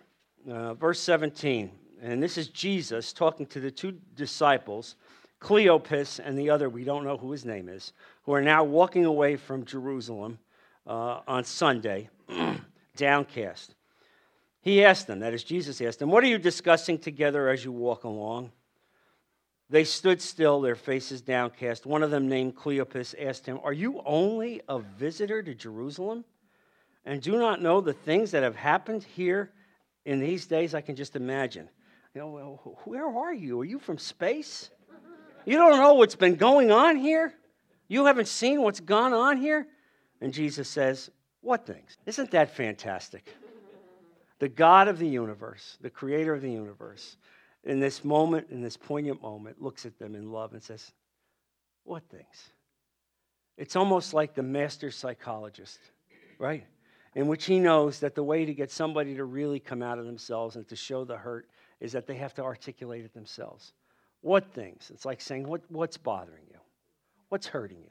Uh, 0.48 0.72
verse 0.72 0.98
17, 1.00 1.70
and 2.00 2.22
this 2.22 2.38
is 2.38 2.48
Jesus 2.48 3.12
talking 3.12 3.44
to 3.46 3.60
the 3.60 3.70
two 3.70 3.92
disciples, 4.14 4.94
Cleopas 5.40 6.20
and 6.24 6.38
the 6.38 6.48
other, 6.48 6.70
we 6.70 6.84
don't 6.84 7.04
know 7.04 7.18
who 7.18 7.32
his 7.32 7.44
name 7.44 7.68
is, 7.68 7.92
who 8.22 8.32
are 8.32 8.40
now 8.40 8.64
walking 8.64 9.04
away 9.04 9.36
from 9.36 9.66
Jerusalem 9.66 10.38
uh, 10.86 11.20
on 11.26 11.44
Sunday, 11.44 12.08
downcast. 12.96 13.74
He 14.62 14.82
asked 14.82 15.06
them, 15.06 15.18
that 15.20 15.34
is, 15.34 15.44
Jesus 15.44 15.82
asked 15.82 15.98
them, 15.98 16.10
What 16.10 16.24
are 16.24 16.28
you 16.28 16.38
discussing 16.38 16.98
together 16.98 17.50
as 17.50 17.62
you 17.62 17.72
walk 17.72 18.04
along? 18.04 18.50
They 19.68 19.84
stood 19.84 20.22
still, 20.22 20.62
their 20.62 20.76
faces 20.76 21.20
downcast. 21.20 21.84
One 21.84 22.02
of 22.02 22.10
them, 22.10 22.26
named 22.26 22.56
Cleopas, 22.56 23.14
asked 23.20 23.44
him, 23.44 23.60
Are 23.62 23.74
you 23.74 24.00
only 24.06 24.62
a 24.66 24.78
visitor 24.78 25.42
to 25.42 25.54
Jerusalem 25.54 26.24
and 27.04 27.20
do 27.20 27.38
not 27.38 27.60
know 27.60 27.82
the 27.82 27.92
things 27.92 28.30
that 28.30 28.42
have 28.42 28.56
happened 28.56 29.04
here 29.04 29.50
in 30.08 30.20
these 30.20 30.46
days? 30.46 30.74
I 30.74 30.80
can 30.80 30.96
just 30.96 31.16
imagine. 31.16 31.68
You 32.14 32.22
know, 32.22 32.28
well, 32.28 32.78
where 32.84 33.06
are 33.06 33.34
you? 33.34 33.60
Are 33.60 33.64
you 33.64 33.78
from 33.78 33.98
space? 33.98 34.70
You 35.44 35.56
don't 35.56 35.76
know 35.76 35.94
what's 35.94 36.16
been 36.16 36.36
going 36.36 36.72
on 36.72 36.96
here? 36.96 37.34
You 37.88 38.06
haven't 38.06 38.28
seen 38.28 38.62
what's 38.62 38.80
gone 38.80 39.12
on 39.12 39.36
here? 39.36 39.66
And 40.22 40.32
Jesus 40.32 40.68
says, 40.68 41.10
What 41.42 41.66
things? 41.66 41.98
Isn't 42.06 42.30
that 42.30 42.56
fantastic? 42.56 43.28
the 44.38 44.48
God 44.48 44.88
of 44.88 44.98
the 44.98 45.08
universe, 45.08 45.76
the 45.80 45.90
creator 45.90 46.32
of 46.32 46.42
the 46.42 46.50
universe, 46.50 47.16
in 47.64 47.80
this 47.80 48.04
moment, 48.04 48.46
in 48.50 48.62
this 48.62 48.76
poignant 48.76 49.20
moment, 49.20 49.60
looks 49.60 49.84
at 49.84 49.98
them 49.98 50.14
in 50.14 50.32
love 50.32 50.54
and 50.54 50.62
says, 50.62 50.92
What 51.84 52.02
things? 52.08 52.52
It's 53.58 53.76
almost 53.76 54.14
like 54.14 54.34
the 54.34 54.42
master 54.42 54.90
psychologist, 54.90 55.78
right? 56.38 56.64
In 57.18 57.26
which 57.26 57.46
he 57.46 57.58
knows 57.58 57.98
that 57.98 58.14
the 58.14 58.22
way 58.22 58.44
to 58.44 58.54
get 58.54 58.70
somebody 58.70 59.16
to 59.16 59.24
really 59.24 59.58
come 59.58 59.82
out 59.82 59.98
of 59.98 60.06
themselves 60.06 60.54
and 60.54 60.68
to 60.68 60.76
show 60.76 61.02
the 61.02 61.16
hurt 61.16 61.48
is 61.80 61.90
that 61.90 62.06
they 62.06 62.14
have 62.14 62.32
to 62.34 62.44
articulate 62.44 63.04
it 63.04 63.12
themselves. 63.12 63.72
What 64.20 64.52
things? 64.52 64.92
It's 64.94 65.04
like 65.04 65.20
saying, 65.20 65.48
what, 65.48 65.62
What's 65.68 65.96
bothering 65.96 66.44
you? 66.48 66.60
What's 67.28 67.48
hurting 67.48 67.78
you? 67.78 67.90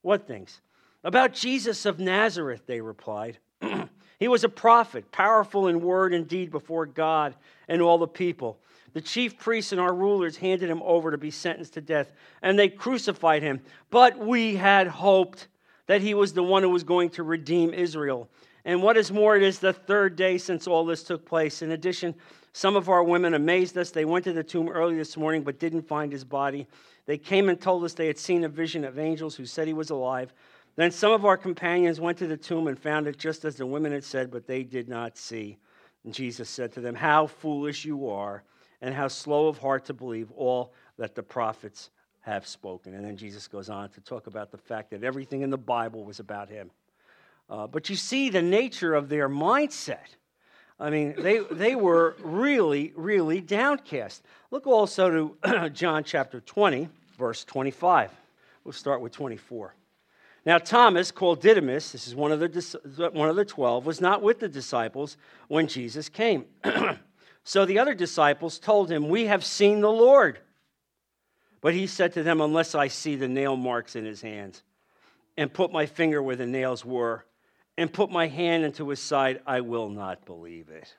What 0.00 0.26
things? 0.26 0.62
About 1.04 1.34
Jesus 1.34 1.84
of 1.84 1.98
Nazareth, 1.98 2.62
they 2.64 2.80
replied. 2.80 3.36
he 4.18 4.26
was 4.26 4.42
a 4.42 4.48
prophet, 4.48 5.12
powerful 5.12 5.68
in 5.68 5.82
word 5.82 6.14
and 6.14 6.26
deed 6.26 6.50
before 6.50 6.86
God 6.86 7.34
and 7.68 7.82
all 7.82 7.98
the 7.98 8.06
people. 8.06 8.58
The 8.94 9.02
chief 9.02 9.36
priests 9.36 9.72
and 9.72 9.82
our 9.82 9.92
rulers 9.92 10.38
handed 10.38 10.70
him 10.70 10.80
over 10.82 11.10
to 11.10 11.18
be 11.18 11.30
sentenced 11.30 11.74
to 11.74 11.82
death, 11.82 12.10
and 12.40 12.58
they 12.58 12.70
crucified 12.70 13.42
him. 13.42 13.60
But 13.90 14.18
we 14.18 14.56
had 14.56 14.86
hoped 14.86 15.48
that 15.88 16.00
he 16.00 16.14
was 16.14 16.32
the 16.32 16.42
one 16.42 16.62
who 16.62 16.70
was 16.70 16.84
going 16.84 17.10
to 17.10 17.22
redeem 17.22 17.74
Israel. 17.74 18.30
And 18.64 18.82
what 18.82 18.96
is 18.96 19.10
more, 19.10 19.36
it 19.36 19.42
is 19.42 19.58
the 19.58 19.72
third 19.72 20.16
day 20.16 20.38
since 20.38 20.66
all 20.66 20.84
this 20.84 21.02
took 21.02 21.24
place. 21.24 21.62
In 21.62 21.72
addition, 21.72 22.14
some 22.52 22.76
of 22.76 22.88
our 22.88 23.02
women 23.02 23.34
amazed 23.34 23.76
us. 23.76 23.90
They 23.90 24.04
went 24.04 24.24
to 24.24 24.32
the 24.32 24.44
tomb 24.44 24.68
early 24.68 24.96
this 24.96 25.16
morning 25.16 25.42
but 25.42 25.58
didn't 25.58 25.88
find 25.88 26.12
his 26.12 26.24
body. 26.24 26.66
They 27.06 27.18
came 27.18 27.48
and 27.48 27.60
told 27.60 27.84
us 27.84 27.94
they 27.94 28.06
had 28.06 28.18
seen 28.18 28.44
a 28.44 28.48
vision 28.48 28.84
of 28.84 28.98
angels 28.98 29.34
who 29.34 29.46
said 29.46 29.66
he 29.66 29.72
was 29.72 29.90
alive. 29.90 30.32
Then 30.76 30.90
some 30.90 31.12
of 31.12 31.24
our 31.24 31.36
companions 31.36 32.00
went 32.00 32.18
to 32.18 32.26
the 32.26 32.36
tomb 32.36 32.66
and 32.66 32.78
found 32.78 33.06
it 33.06 33.18
just 33.18 33.44
as 33.44 33.56
the 33.56 33.66
women 33.66 33.92
had 33.92 34.04
said, 34.04 34.30
but 34.30 34.46
they 34.46 34.62
did 34.62 34.88
not 34.88 35.18
see. 35.18 35.58
And 36.04 36.14
Jesus 36.14 36.48
said 36.48 36.72
to 36.72 36.80
them, 36.80 36.94
How 36.94 37.26
foolish 37.26 37.84
you 37.84 38.08
are, 38.08 38.42
and 38.80 38.94
how 38.94 39.08
slow 39.08 39.48
of 39.48 39.58
heart 39.58 39.84
to 39.86 39.94
believe 39.94 40.30
all 40.32 40.72
that 40.98 41.14
the 41.14 41.22
prophets 41.22 41.90
have 42.20 42.46
spoken. 42.46 42.94
And 42.94 43.04
then 43.04 43.16
Jesus 43.16 43.48
goes 43.48 43.68
on 43.68 43.90
to 43.90 44.00
talk 44.00 44.26
about 44.26 44.50
the 44.50 44.58
fact 44.58 44.90
that 44.90 45.04
everything 45.04 45.42
in 45.42 45.50
the 45.50 45.58
Bible 45.58 46.04
was 46.04 46.20
about 46.20 46.48
him. 46.48 46.70
Uh, 47.48 47.66
but 47.66 47.90
you 47.90 47.96
see 47.96 48.30
the 48.30 48.42
nature 48.42 48.94
of 48.94 49.08
their 49.08 49.28
mindset. 49.28 50.16
I 50.80 50.90
mean, 50.90 51.14
they, 51.16 51.38
they 51.50 51.76
were 51.76 52.16
really, 52.20 52.92
really 52.96 53.40
downcast. 53.40 54.24
Look 54.50 54.66
also 54.66 55.34
to 55.44 55.68
John 55.74 56.02
chapter 56.02 56.40
20, 56.40 56.88
verse 57.18 57.44
25. 57.44 58.10
We'll 58.64 58.72
start 58.72 59.00
with 59.00 59.12
24. 59.12 59.74
Now, 60.44 60.58
Thomas, 60.58 61.12
called 61.12 61.40
Didymus, 61.40 61.92
this 61.92 62.08
is 62.08 62.16
one 62.16 62.32
of 62.32 62.40
the, 62.40 63.10
one 63.12 63.28
of 63.28 63.36
the 63.36 63.44
12, 63.44 63.86
was 63.86 64.00
not 64.00 64.22
with 64.22 64.40
the 64.40 64.48
disciples 64.48 65.16
when 65.46 65.68
Jesus 65.68 66.08
came. 66.08 66.46
so 67.44 67.64
the 67.64 67.78
other 67.78 67.94
disciples 67.94 68.58
told 68.58 68.90
him, 68.90 69.08
We 69.08 69.26
have 69.26 69.44
seen 69.44 69.80
the 69.80 69.90
Lord. 69.90 70.40
But 71.60 71.74
he 71.74 71.86
said 71.86 72.12
to 72.14 72.24
them, 72.24 72.40
Unless 72.40 72.74
I 72.74 72.88
see 72.88 73.14
the 73.14 73.28
nail 73.28 73.56
marks 73.56 73.94
in 73.94 74.04
his 74.04 74.20
hands, 74.20 74.64
and 75.36 75.52
put 75.52 75.72
my 75.72 75.86
finger 75.86 76.20
where 76.20 76.36
the 76.36 76.46
nails 76.46 76.84
were, 76.84 77.24
and 77.78 77.92
put 77.92 78.10
my 78.10 78.26
hand 78.26 78.64
into 78.64 78.88
his 78.88 79.00
side, 79.00 79.40
I 79.46 79.60
will 79.60 79.88
not 79.88 80.24
believe 80.26 80.68
it. 80.68 80.94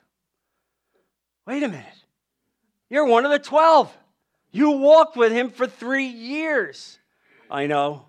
Wait 1.46 1.62
a 1.62 1.68
minute. 1.68 2.04
You're 2.90 3.06
one 3.06 3.24
of 3.24 3.30
the 3.30 3.38
12. 3.38 3.96
You 4.50 4.70
walked 4.70 5.16
with 5.16 5.32
him 5.32 5.50
for 5.50 5.66
three 5.66 6.06
years. 6.06 6.98
I 7.50 7.66
know 7.66 8.06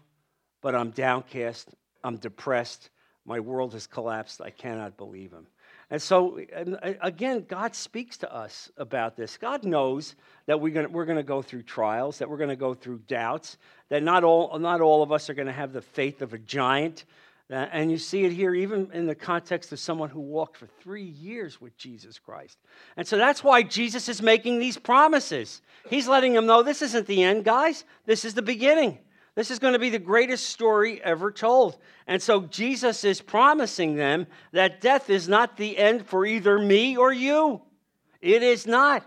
but 0.65 0.73
I'm 0.73 0.89
downcast, 0.89 1.69
I'm 2.03 2.17
depressed, 2.17 2.89
my 3.23 3.39
world 3.39 3.73
has 3.73 3.85
collapsed, 3.85 4.41
I 4.41 4.49
cannot 4.49 4.97
believe 4.97 5.31
him. 5.31 5.45
And 5.91 6.01
so, 6.01 6.39
uh, 6.39 6.93
again, 7.03 7.45
God 7.47 7.75
speaks 7.75 8.17
to 8.17 8.33
us 8.33 8.71
about 8.75 9.15
this. 9.15 9.37
God 9.37 9.63
knows 9.63 10.15
that 10.47 10.59
we're 10.59 10.73
going 10.73 10.91
we're 10.91 11.05
to 11.05 11.21
go 11.21 11.43
through 11.43 11.61
trials, 11.61 12.17
that 12.17 12.27
we're 12.27 12.37
going 12.37 12.49
to 12.49 12.55
go 12.55 12.73
through 12.73 12.97
doubts, 13.07 13.59
that 13.89 14.01
not 14.01 14.23
all, 14.23 14.57
not 14.57 14.81
all 14.81 15.03
of 15.03 15.11
us 15.11 15.29
are 15.29 15.35
going 15.35 15.45
to 15.45 15.53
have 15.53 15.71
the 15.71 15.83
faith 15.83 16.23
of 16.23 16.33
a 16.33 16.39
giant. 16.39 17.05
Uh, 17.51 17.67
and 17.71 17.91
you 17.91 17.97
see 17.97 18.25
it 18.25 18.31
here 18.31 18.55
even 18.55 18.89
in 18.91 19.05
the 19.05 19.13
context 19.13 19.71
of 19.71 19.79
someone 19.79 20.09
who 20.09 20.19
walked 20.19 20.57
for 20.57 20.67
three 20.81 21.03
years 21.03 21.61
with 21.61 21.77
Jesus 21.77 22.17
Christ. 22.17 22.57
And 22.97 23.07
so 23.07 23.17
that's 23.17 23.43
why 23.43 23.61
Jesus 23.61 24.09
is 24.09 24.21
making 24.21 24.57
these 24.57 24.77
promises. 24.77 25.61
He's 25.87 26.07
letting 26.07 26.33
them 26.33 26.47
know 26.47 26.63
this 26.63 26.81
isn't 26.81 27.05
the 27.05 27.21
end, 27.21 27.45
guys, 27.45 27.83
this 28.05 28.25
is 28.25 28.33
the 28.33 28.41
beginning. 28.41 28.97
This 29.35 29.51
is 29.51 29.59
going 29.59 29.73
to 29.73 29.79
be 29.79 29.89
the 29.89 29.99
greatest 29.99 30.49
story 30.49 31.03
ever 31.03 31.29
told. 31.29 31.77
And 32.07 32.21
so 32.21 32.43
Jesus 32.43 33.03
is 33.03 33.21
promising 33.21 33.95
them 33.95 34.27
that 34.53 34.79
death 34.79 35.09
is 35.09 35.27
not 35.27 35.57
the 35.57 35.77
end 35.77 36.07
for 36.07 36.25
either 36.25 36.57
me 36.57 36.95
or 36.95 37.11
you. 37.11 37.61
It 38.21 38.43
is 38.43 38.65
not. 38.65 39.05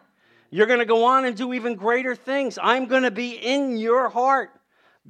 You're 0.50 0.66
going 0.66 0.78
to 0.80 0.84
go 0.84 1.04
on 1.04 1.24
and 1.24 1.36
do 1.36 1.54
even 1.54 1.74
greater 1.74 2.14
things. 2.14 2.58
I'm 2.62 2.86
going 2.86 3.02
to 3.02 3.10
be 3.10 3.32
in 3.32 3.78
your 3.78 4.10
heart. 4.10 4.50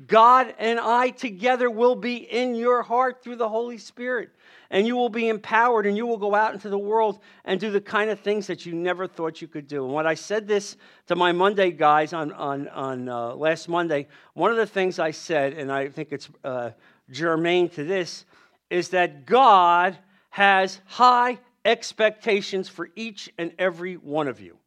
God 0.07 0.55
and 0.59 0.79
I 0.79 1.11
together 1.11 1.71
will 1.71 1.97
be 1.97 2.17
in 2.17 2.55
your 2.55 2.83
heart 2.83 3.23
through 3.23 3.37
the 3.37 3.49
Holy 3.49 3.79
Spirit 3.79 4.31
and 4.71 4.87
you 4.87 4.97
will 4.97 5.09
be 5.09 5.29
empowered 5.29 5.87
and 5.87 5.97
you 5.97 6.07
will 6.07 6.19
go 6.19 6.35
out 6.35 6.53
into 6.53 6.69
the 6.69 6.79
world 6.79 7.19
and 7.45 7.59
do 7.59 7.71
the 7.71 7.81
kind 7.81 8.11
of 8.11 8.21
things 8.21 8.47
that 8.47 8.67
you 8.67 8.75
never 8.75 9.07
thought 9.07 9.41
you 9.41 9.49
could 9.49 9.67
do. 9.67 9.85
And 9.85 9.95
when 9.95 10.07
I 10.07 10.15
said 10.15 10.47
this 10.47 10.77
to 11.07 11.17
my 11.17 11.33
Monday 11.33 11.71
guys 11.71 12.13
on, 12.13 12.33
on, 12.33 12.69
on 12.69 13.09
uh, 13.09 13.35
last 13.35 13.69
Monday, 13.69 14.07
one 14.35 14.51
of 14.51 14.57
the 14.57 14.67
things 14.67 14.99
I 14.99 15.11
said, 15.11 15.55
and 15.55 15.73
I 15.73 15.89
think 15.89 16.13
it's 16.13 16.29
uh, 16.45 16.71
germane 17.11 17.71
to 17.71 17.85
this, 17.85 18.25
is 18.71 18.91
that 18.91 19.25
God 19.25 19.97
has 20.31 20.81
high 20.85 21.39
expectations 21.65 22.69
for 22.69 22.91
each 22.95 23.33
and 23.39 23.53
every 23.59 23.95
one 23.97 24.29
of 24.29 24.41
you. 24.41 24.59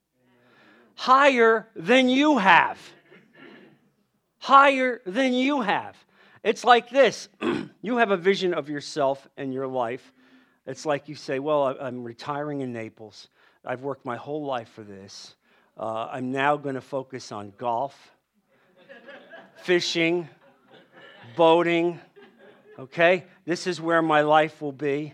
Higher 0.96 1.68
than 1.76 2.10
you 2.10 2.38
have. 2.38 2.80
Higher 4.41 5.01
than 5.05 5.33
you 5.33 5.62
have. 5.62 5.95
It's 6.43 6.63
like 6.63 6.89
this 6.89 7.29
you 7.83 7.98
have 7.98 8.10
a 8.10 8.17
vision 8.17 8.55
of 8.55 8.69
yourself 8.69 9.27
and 9.38 9.53
your 9.53 9.67
life. 9.67 10.12
It's 10.65 10.83
like 10.83 11.07
you 11.07 11.13
say, 11.13 11.38
Well, 11.38 11.77
I'm 11.79 12.03
retiring 12.03 12.62
in 12.62 12.74
Naples. 12.74 13.27
I've 13.63 13.83
worked 13.83 14.03
my 14.03 14.15
whole 14.17 14.43
life 14.43 14.69
for 14.69 14.81
this. 14.81 15.36
Uh, 15.77 16.07
I'm 16.12 16.31
now 16.31 16.57
going 16.57 16.74
to 16.74 16.81
focus 16.81 17.31
on 17.31 17.53
golf, 17.60 17.95
fishing, 19.57 20.27
boating. 21.36 22.00
Okay? 22.79 23.25
This 23.45 23.67
is 23.67 23.79
where 23.79 24.01
my 24.01 24.21
life 24.21 24.60
will 24.60 24.71
be. 24.71 25.13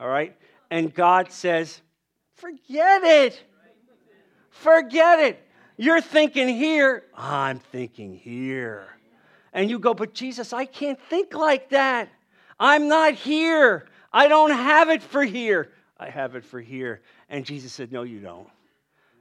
All 0.00 0.08
right? 0.08 0.36
And 0.70 0.94
God 0.94 1.32
says, 1.32 1.80
Forget 2.36 3.02
it. 3.02 3.42
Forget 4.50 5.18
it. 5.18 5.47
You're 5.78 6.00
thinking 6.00 6.48
here, 6.48 7.04
I'm 7.14 7.60
thinking 7.60 8.14
here. 8.14 8.88
And 9.52 9.70
you 9.70 9.78
go, 9.78 9.94
but 9.94 10.12
Jesus, 10.12 10.52
I 10.52 10.64
can't 10.64 11.00
think 11.08 11.34
like 11.34 11.70
that. 11.70 12.08
I'm 12.60 12.88
not 12.88 13.14
here. 13.14 13.86
I 14.12 14.26
don't 14.26 14.50
have 14.50 14.90
it 14.90 15.02
for 15.02 15.22
here. 15.22 15.70
I 15.98 16.10
have 16.10 16.34
it 16.34 16.44
for 16.44 16.60
here. 16.60 17.00
And 17.28 17.44
Jesus 17.44 17.72
said, 17.72 17.92
No, 17.92 18.02
you 18.02 18.18
don't. 18.18 18.48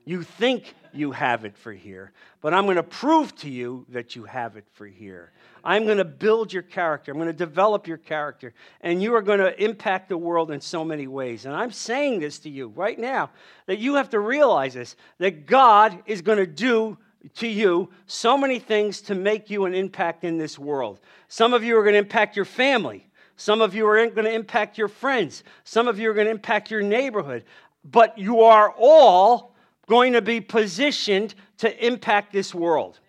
You 0.07 0.23
think 0.23 0.73
you 0.93 1.11
have 1.11 1.43
it 1.43 1.57
for 1.57 1.73
here, 1.73 2.13
but 2.39 2.53
I'm 2.53 2.63
going 2.63 2.77
to 2.77 2.83
prove 2.83 3.35
to 3.39 3.49
you 3.49 3.85
that 3.89 4.15
you 4.15 4.23
have 4.23 4.55
it 4.55 4.63
for 4.71 4.85
here. 4.87 5.33
I'm 5.65 5.83
going 5.83 5.97
to 5.97 6.05
build 6.05 6.53
your 6.53 6.63
character. 6.63 7.11
I'm 7.11 7.17
going 7.17 7.27
to 7.27 7.33
develop 7.33 7.87
your 7.87 7.97
character, 7.97 8.53
and 8.79 9.03
you 9.03 9.13
are 9.15 9.21
going 9.21 9.39
to 9.39 9.61
impact 9.61 10.07
the 10.07 10.17
world 10.17 10.49
in 10.49 10.61
so 10.61 10.85
many 10.85 11.07
ways. 11.07 11.45
And 11.45 11.53
I'm 11.53 11.73
saying 11.73 12.21
this 12.21 12.39
to 12.39 12.49
you 12.49 12.69
right 12.69 12.97
now 12.97 13.31
that 13.65 13.79
you 13.79 13.95
have 13.95 14.09
to 14.11 14.21
realize 14.21 14.75
this 14.75 14.95
that 15.17 15.45
God 15.45 16.01
is 16.05 16.21
going 16.21 16.37
to 16.37 16.47
do 16.47 16.97
to 17.35 17.47
you 17.49 17.89
so 18.05 18.37
many 18.37 18.59
things 18.59 19.01
to 19.01 19.13
make 19.13 19.49
you 19.49 19.65
an 19.65 19.73
impact 19.73 20.23
in 20.23 20.37
this 20.37 20.57
world. 20.57 21.01
Some 21.27 21.53
of 21.53 21.65
you 21.65 21.77
are 21.77 21.83
going 21.83 21.95
to 21.95 21.99
impact 21.99 22.37
your 22.37 22.45
family. 22.45 23.05
Some 23.35 23.59
of 23.59 23.75
you 23.75 23.85
are 23.85 24.07
going 24.07 24.23
to 24.23 24.33
impact 24.33 24.77
your 24.77 24.87
friends. 24.87 25.43
Some 25.65 25.89
of 25.89 25.99
you 25.99 26.09
are 26.09 26.13
going 26.13 26.27
to 26.27 26.31
impact 26.31 26.71
your 26.71 26.81
neighborhood. 26.81 27.43
But 27.83 28.17
you 28.17 28.43
are 28.43 28.73
all 28.77 29.56
going 29.88 30.13
to 30.13 30.22
be 30.22 30.41
positioned 30.41 31.34
to 31.58 31.86
impact 31.86 32.34
this 32.34 32.53
world. 32.53 33.00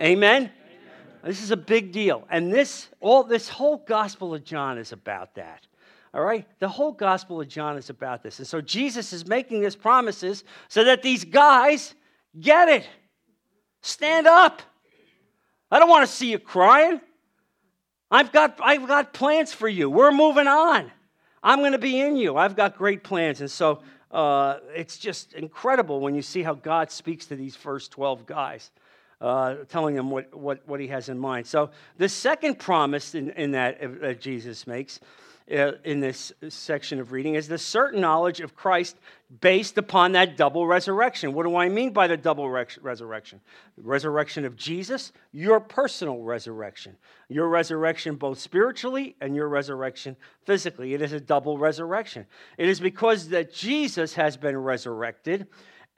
Amen? 0.00 0.42
Amen? 0.42 0.52
This 1.24 1.42
is 1.42 1.50
a 1.50 1.56
big 1.56 1.92
deal. 1.92 2.26
And 2.28 2.52
this 2.52 2.88
all 3.00 3.24
this 3.24 3.48
whole 3.48 3.78
gospel 3.78 4.34
of 4.34 4.44
John 4.44 4.76
is 4.76 4.92
about 4.92 5.34
that. 5.36 5.66
All 6.12 6.22
right? 6.22 6.46
The 6.60 6.68
whole 6.68 6.92
gospel 6.92 7.40
of 7.40 7.48
John 7.48 7.76
is 7.76 7.90
about 7.90 8.22
this. 8.22 8.38
And 8.38 8.46
so 8.46 8.60
Jesus 8.60 9.12
is 9.12 9.26
making 9.26 9.62
these 9.62 9.76
promises 9.76 10.44
so 10.68 10.84
that 10.84 11.02
these 11.02 11.24
guys 11.24 11.94
get 12.38 12.68
it. 12.68 12.88
Stand 13.80 14.26
up. 14.26 14.62
I 15.70 15.78
don't 15.78 15.88
want 15.88 16.06
to 16.08 16.12
see 16.12 16.30
you 16.30 16.38
crying. 16.38 17.00
I've 18.10 18.30
got, 18.30 18.60
I've 18.62 18.86
got 18.86 19.12
plans 19.12 19.52
for 19.52 19.68
you. 19.68 19.90
We're 19.90 20.12
moving 20.12 20.46
on. 20.46 20.90
I'm 21.42 21.58
going 21.58 21.72
to 21.72 21.78
be 21.78 22.00
in 22.00 22.16
you. 22.16 22.36
I've 22.36 22.54
got 22.54 22.78
great 22.78 23.02
plans. 23.02 23.40
And 23.40 23.50
so 23.50 23.80
uh, 24.14 24.60
it's 24.72 24.96
just 24.96 25.32
incredible 25.32 25.98
when 26.00 26.14
you 26.14 26.22
see 26.22 26.44
how 26.44 26.54
God 26.54 26.90
speaks 26.90 27.26
to 27.26 27.36
these 27.36 27.56
first 27.56 27.90
12 27.90 28.26
guys, 28.26 28.70
uh, 29.20 29.56
telling 29.68 29.96
them 29.96 30.08
what, 30.08 30.32
what, 30.32 30.60
what 30.66 30.78
he 30.78 30.86
has 30.86 31.08
in 31.08 31.18
mind. 31.18 31.48
So 31.48 31.70
the 31.98 32.08
second 32.08 32.60
promise 32.60 33.16
in, 33.16 33.30
in 33.30 33.50
that 33.50 33.80
uh, 33.82 34.12
Jesus 34.14 34.68
makes 34.68 35.00
Uh, 35.50 35.72
in 35.84 36.00
this 36.00 36.32
section 36.48 36.98
of 36.98 37.12
reading 37.12 37.34
is 37.34 37.48
the 37.48 37.58
certain 37.58 38.00
knowledge 38.00 38.40
of 38.40 38.56
Christ 38.56 38.96
based 39.42 39.76
upon 39.76 40.12
that 40.12 40.38
double 40.38 40.66
resurrection. 40.66 41.34
What 41.34 41.42
do 41.42 41.54
I 41.54 41.68
mean 41.68 41.92
by 41.92 42.06
the 42.06 42.16
double 42.16 42.48
resurrection? 42.48 43.42
The 43.76 43.82
resurrection 43.82 44.46
of 44.46 44.56
Jesus, 44.56 45.12
your 45.32 45.60
personal 45.60 46.22
resurrection. 46.22 46.96
Your 47.28 47.50
resurrection 47.50 48.14
both 48.14 48.38
spiritually 48.38 49.16
and 49.20 49.36
your 49.36 49.50
resurrection 49.50 50.16
physically. 50.46 50.94
It 50.94 51.02
is 51.02 51.12
a 51.12 51.20
double 51.20 51.58
resurrection. 51.58 52.24
It 52.56 52.70
is 52.70 52.80
because 52.80 53.28
that 53.28 53.52
Jesus 53.52 54.14
has 54.14 54.38
been 54.38 54.56
resurrected 54.56 55.46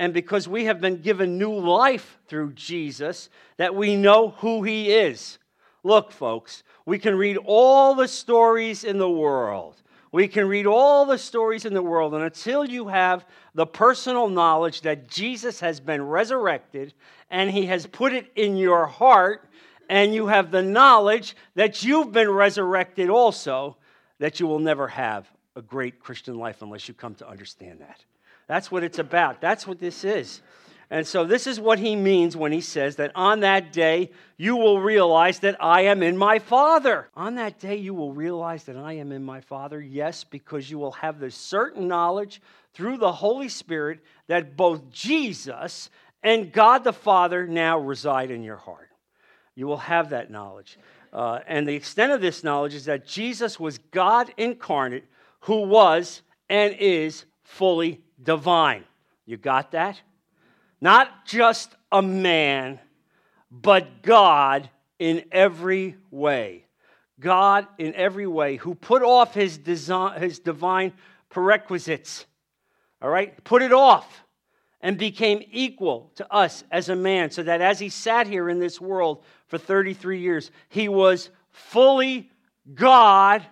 and 0.00 0.12
because 0.12 0.48
we 0.48 0.64
have 0.64 0.80
been 0.80 1.00
given 1.00 1.38
new 1.38 1.54
life 1.54 2.18
through 2.26 2.54
Jesus, 2.54 3.30
that 3.58 3.76
we 3.76 3.94
know 3.94 4.30
who 4.30 4.64
he 4.64 4.90
is. 4.90 5.38
Look, 5.86 6.10
folks, 6.10 6.64
we 6.84 6.98
can 6.98 7.14
read 7.14 7.36
all 7.44 7.94
the 7.94 8.08
stories 8.08 8.82
in 8.82 8.98
the 8.98 9.08
world. 9.08 9.80
We 10.10 10.26
can 10.26 10.48
read 10.48 10.66
all 10.66 11.06
the 11.06 11.16
stories 11.16 11.64
in 11.64 11.74
the 11.74 11.82
world, 11.82 12.12
and 12.12 12.24
until 12.24 12.64
you 12.64 12.88
have 12.88 13.24
the 13.54 13.66
personal 13.66 14.28
knowledge 14.28 14.80
that 14.80 15.06
Jesus 15.08 15.60
has 15.60 15.78
been 15.78 16.02
resurrected 16.02 16.92
and 17.30 17.48
he 17.48 17.66
has 17.66 17.86
put 17.86 18.12
it 18.12 18.32
in 18.34 18.56
your 18.56 18.86
heart, 18.86 19.48
and 19.88 20.12
you 20.12 20.26
have 20.26 20.50
the 20.50 20.62
knowledge 20.62 21.36
that 21.54 21.84
you've 21.84 22.10
been 22.10 22.32
resurrected 22.32 23.08
also, 23.08 23.76
that 24.18 24.40
you 24.40 24.48
will 24.48 24.58
never 24.58 24.88
have 24.88 25.30
a 25.54 25.62
great 25.62 26.00
Christian 26.00 26.36
life 26.36 26.62
unless 26.62 26.88
you 26.88 26.94
come 26.94 27.14
to 27.14 27.28
understand 27.28 27.78
that. 27.78 28.04
That's 28.48 28.72
what 28.72 28.82
it's 28.82 28.98
about. 28.98 29.40
That's 29.40 29.68
what 29.68 29.78
this 29.78 30.02
is. 30.02 30.42
And 30.88 31.06
so, 31.06 31.24
this 31.24 31.48
is 31.48 31.58
what 31.58 31.80
he 31.80 31.96
means 31.96 32.36
when 32.36 32.52
he 32.52 32.60
says 32.60 32.96
that 32.96 33.10
on 33.16 33.40
that 33.40 33.72
day 33.72 34.10
you 34.36 34.56
will 34.56 34.80
realize 34.80 35.40
that 35.40 35.56
I 35.60 35.82
am 35.82 36.02
in 36.02 36.16
my 36.16 36.38
Father. 36.38 37.08
On 37.16 37.34
that 37.34 37.58
day 37.58 37.76
you 37.76 37.92
will 37.92 38.12
realize 38.12 38.64
that 38.64 38.76
I 38.76 38.92
am 38.94 39.10
in 39.10 39.24
my 39.24 39.40
Father. 39.40 39.80
Yes, 39.80 40.22
because 40.22 40.70
you 40.70 40.78
will 40.78 40.92
have 40.92 41.18
the 41.18 41.30
certain 41.30 41.88
knowledge 41.88 42.40
through 42.72 42.98
the 42.98 43.10
Holy 43.10 43.48
Spirit 43.48 44.00
that 44.28 44.56
both 44.56 44.90
Jesus 44.90 45.90
and 46.22 46.52
God 46.52 46.84
the 46.84 46.92
Father 46.92 47.46
now 47.48 47.78
reside 47.78 48.30
in 48.30 48.44
your 48.44 48.56
heart. 48.56 48.88
You 49.56 49.66
will 49.66 49.78
have 49.78 50.10
that 50.10 50.30
knowledge. 50.30 50.78
Uh, 51.12 51.40
and 51.48 51.66
the 51.66 51.74
extent 51.74 52.12
of 52.12 52.20
this 52.20 52.44
knowledge 52.44 52.74
is 52.74 52.84
that 52.84 53.06
Jesus 53.06 53.58
was 53.58 53.78
God 53.90 54.32
incarnate 54.36 55.04
who 55.40 55.62
was 55.62 56.22
and 56.48 56.74
is 56.74 57.24
fully 57.42 58.00
divine. 58.22 58.84
You 59.24 59.36
got 59.36 59.72
that? 59.72 60.00
Not 60.80 61.26
just 61.26 61.74
a 61.90 62.02
man, 62.02 62.80
but 63.50 64.02
God 64.02 64.68
in 64.98 65.24
every 65.32 65.96
way. 66.10 66.66
God 67.18 67.66
in 67.78 67.94
every 67.94 68.26
way, 68.26 68.56
who 68.56 68.74
put 68.74 69.02
off 69.02 69.32
his, 69.32 69.56
design, 69.56 70.20
his 70.20 70.38
divine 70.38 70.92
prerequisites, 71.30 72.26
all 73.00 73.08
right? 73.08 73.42
Put 73.42 73.62
it 73.62 73.72
off 73.72 74.24
and 74.82 74.98
became 74.98 75.42
equal 75.50 76.12
to 76.16 76.30
us 76.32 76.62
as 76.70 76.88
a 76.90 76.96
man, 76.96 77.30
so 77.30 77.42
that 77.42 77.62
as 77.62 77.78
he 77.78 77.88
sat 77.88 78.26
here 78.26 78.50
in 78.50 78.58
this 78.58 78.80
world 78.80 79.24
for 79.46 79.56
33 79.56 80.20
years, 80.20 80.50
he 80.68 80.88
was 80.88 81.30
fully 81.50 82.30
God, 82.74 83.46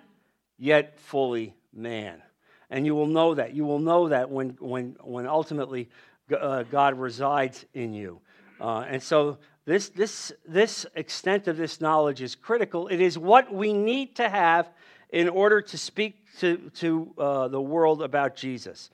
yet 0.59 0.99
fully 1.00 1.54
man. 1.73 2.23
And 2.69 2.85
you 2.85 2.95
will 2.95 3.07
know 3.07 3.35
that. 3.35 3.54
You 3.54 3.64
will 3.64 3.78
know 3.78 4.09
that 4.09 4.31
when, 4.31 4.57
when, 4.61 4.97
when 5.00 5.26
ultimately 5.26 5.88
uh, 6.33 6.62
God 6.64 6.99
resides 6.99 7.64
in 7.75 7.93
you. 7.93 8.21
Uh, 8.61 8.85
and 8.88 9.02
so 9.02 9.38
this, 9.66 9.88
this, 9.90 10.33
this 10.47 10.87
extent 10.95 11.49
of 11.49 11.57
this 11.57 11.81
knowledge 11.81 12.23
is 12.23 12.35
critical. 12.35 12.88
It 12.88 13.00
is 13.00 13.19
what 13.19 13.52
we 13.52 13.73
need 13.73 14.16
to 14.16 14.28
have 14.28 14.69
in 15.11 15.28
order 15.28 15.61
to 15.61 15.78
speak 15.78 16.16
to, 16.40 16.71
to 16.76 17.14
uh, 17.19 17.49
the 17.49 17.61
world 17.61 18.02
about 18.02 18.37
Jesus. 18.37 18.90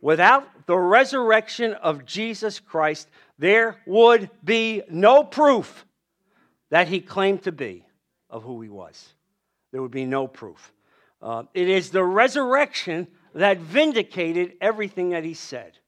Without 0.00 0.66
the 0.66 0.76
resurrection 0.76 1.72
of 1.72 2.04
Jesus 2.04 2.60
Christ, 2.60 3.08
there 3.38 3.80
would 3.86 4.28
be 4.44 4.82
no 4.90 5.24
proof 5.24 5.86
that 6.70 6.88
he 6.88 7.00
claimed 7.00 7.42
to 7.44 7.52
be 7.52 7.86
of 8.28 8.42
who 8.42 8.60
he 8.60 8.68
was. 8.68 9.08
There 9.72 9.80
would 9.80 9.90
be 9.90 10.04
no 10.04 10.26
proof. 10.26 10.72
Uh, 11.22 11.44
it 11.54 11.68
is 11.68 11.90
the 11.90 12.04
resurrection 12.04 13.08
that 13.34 13.58
vindicated 13.58 14.52
everything 14.60 15.10
that 15.10 15.24
he 15.24 15.34
said. 15.34 15.78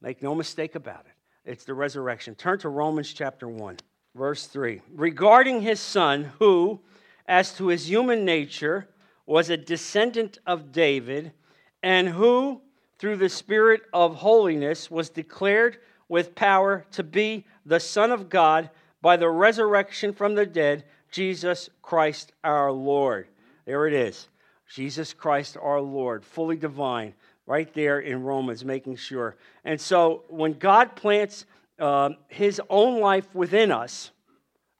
Make 0.00 0.22
no 0.22 0.34
mistake 0.34 0.74
about 0.74 1.06
it. 1.06 1.50
It's 1.50 1.64
the 1.64 1.74
resurrection. 1.74 2.34
Turn 2.34 2.58
to 2.60 2.68
Romans 2.68 3.12
chapter 3.12 3.48
1, 3.48 3.78
verse 4.14 4.46
3. 4.46 4.80
Regarding 4.94 5.60
his 5.60 5.80
son, 5.80 6.32
who, 6.38 6.80
as 7.26 7.54
to 7.54 7.68
his 7.68 7.88
human 7.88 8.24
nature, 8.24 8.88
was 9.26 9.50
a 9.50 9.56
descendant 9.56 10.38
of 10.46 10.72
David, 10.72 11.32
and 11.82 12.08
who, 12.08 12.62
through 12.98 13.16
the 13.16 13.28
Spirit 13.28 13.82
of 13.92 14.16
holiness, 14.16 14.90
was 14.90 15.08
declared 15.08 15.78
with 16.08 16.34
power 16.34 16.84
to 16.92 17.02
be 17.02 17.46
the 17.64 17.80
Son 17.80 18.10
of 18.10 18.28
God 18.28 18.70
by 19.02 19.16
the 19.16 19.28
resurrection 19.28 20.12
from 20.12 20.34
the 20.34 20.46
dead, 20.46 20.84
Jesus 21.10 21.70
Christ 21.82 22.32
our 22.42 22.72
Lord. 22.72 23.28
There 23.64 23.86
it 23.86 23.94
is. 23.94 24.28
Jesus 24.68 25.12
Christ 25.12 25.56
our 25.60 25.80
Lord, 25.80 26.24
fully 26.24 26.56
divine, 26.56 27.14
right 27.50 27.74
there 27.74 27.98
in 27.98 28.22
Romans, 28.22 28.64
making 28.64 28.94
sure. 28.94 29.36
And 29.64 29.80
so 29.80 30.22
when 30.28 30.52
God 30.52 30.94
plants 30.94 31.46
uh, 31.80 32.10
his 32.28 32.62
own 32.70 33.00
life 33.00 33.34
within 33.34 33.72
us, 33.72 34.12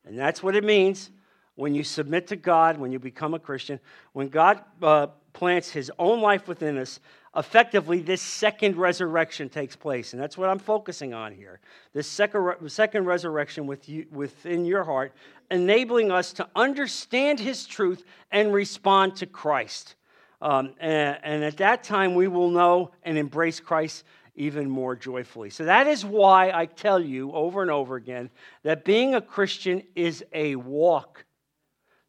and 0.05 0.17
that's 0.17 0.41
what 0.41 0.55
it 0.55 0.63
means 0.63 1.11
when 1.57 1.75
you 1.75 1.83
submit 1.83 2.29
to 2.29 2.37
God, 2.37 2.79
when 2.79 2.93
you 2.93 3.01
become 3.01 3.35
a 3.35 3.41
Christian, 3.41 3.81
when 4.13 4.29
God 4.29 4.63
uh, 4.81 5.09
plants 5.33 5.69
his 5.69 5.91
own 5.99 6.21
life 6.21 6.47
within 6.47 6.79
us, 6.79 7.01
effectively 7.37 8.03
this 8.03 8.23
second 8.23 8.77
resurrection 8.77 9.49
takes 9.49 9.75
place. 9.75 10.13
And 10.13 10.23
that's 10.23 10.39
what 10.39 10.49
I'm 10.49 10.61
focusing 10.61 11.13
on 11.13 11.35
here. 11.35 11.59
This 11.93 12.07
second, 12.07 12.71
second 12.71 13.05
resurrection 13.05 13.67
with 13.67 13.89
you, 13.89 14.07
within 14.13 14.65
your 14.65 14.85
heart 14.85 15.13
enabling 15.51 16.13
us 16.13 16.33
to 16.35 16.49
understand 16.55 17.41
His 17.41 17.67
truth 17.67 18.05
and 18.31 18.53
respond 18.53 19.17
to 19.17 19.27
Christ. 19.27 19.97
Um, 20.43 20.75
and, 20.81 21.19
and 21.23 21.45
at 21.45 21.59
that 21.59 21.85
time, 21.85 22.15
we 22.15 22.29
will 22.29 22.51
know 22.51 22.93
and 23.03 23.19
embrace 23.19 23.61
Christ 23.61 24.05
even 24.35 24.71
more 24.71 24.97
joyfully. 24.97 25.51
So 25.51 25.65
that 25.65 25.87
is 25.87 26.05
why 26.05 26.51
I 26.51 26.67
tell 26.67 26.99
you 26.99 27.33
over 27.33 27.63
and 27.63 27.71
over 27.71 27.97
again 27.97 28.31
that 28.63 28.85
being 28.85 29.15
a 29.15 29.21
Christian 29.21 29.83
is 29.95 30.25
a 30.33 30.57
walk, 30.57 31.25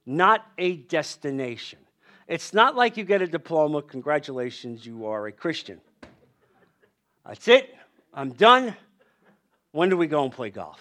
not 0.05 0.45
a 0.57 0.77
destination. 0.77 1.79
It's 2.27 2.53
not 2.53 2.75
like 2.75 2.95
you 2.95 3.03
get 3.03 3.21
a 3.21 3.27
diploma, 3.27 3.81
congratulations, 3.81 4.85
you 4.85 5.07
are 5.07 5.27
a 5.27 5.31
Christian. 5.33 5.81
That's 7.27 7.47
it, 7.49 7.75
I'm 8.13 8.31
done. 8.31 8.75
When 9.73 9.89
do 9.89 9.97
we 9.97 10.07
go 10.07 10.23
and 10.23 10.31
play 10.31 10.49
golf? 10.49 10.79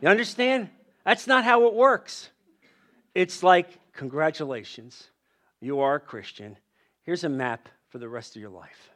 You 0.00 0.08
understand? 0.08 0.70
That's 1.04 1.26
not 1.26 1.44
how 1.44 1.66
it 1.66 1.74
works. 1.74 2.30
It's 3.14 3.42
like, 3.42 3.68
congratulations, 3.92 5.08
you 5.64 5.80
are 5.80 5.96
a 5.96 6.00
Christian. 6.00 6.56
Here's 7.02 7.24
a 7.24 7.28
map 7.28 7.68
for 7.88 7.98
the 7.98 8.08
rest 8.08 8.36
of 8.36 8.42
your 8.42 8.50
life. 8.50 8.90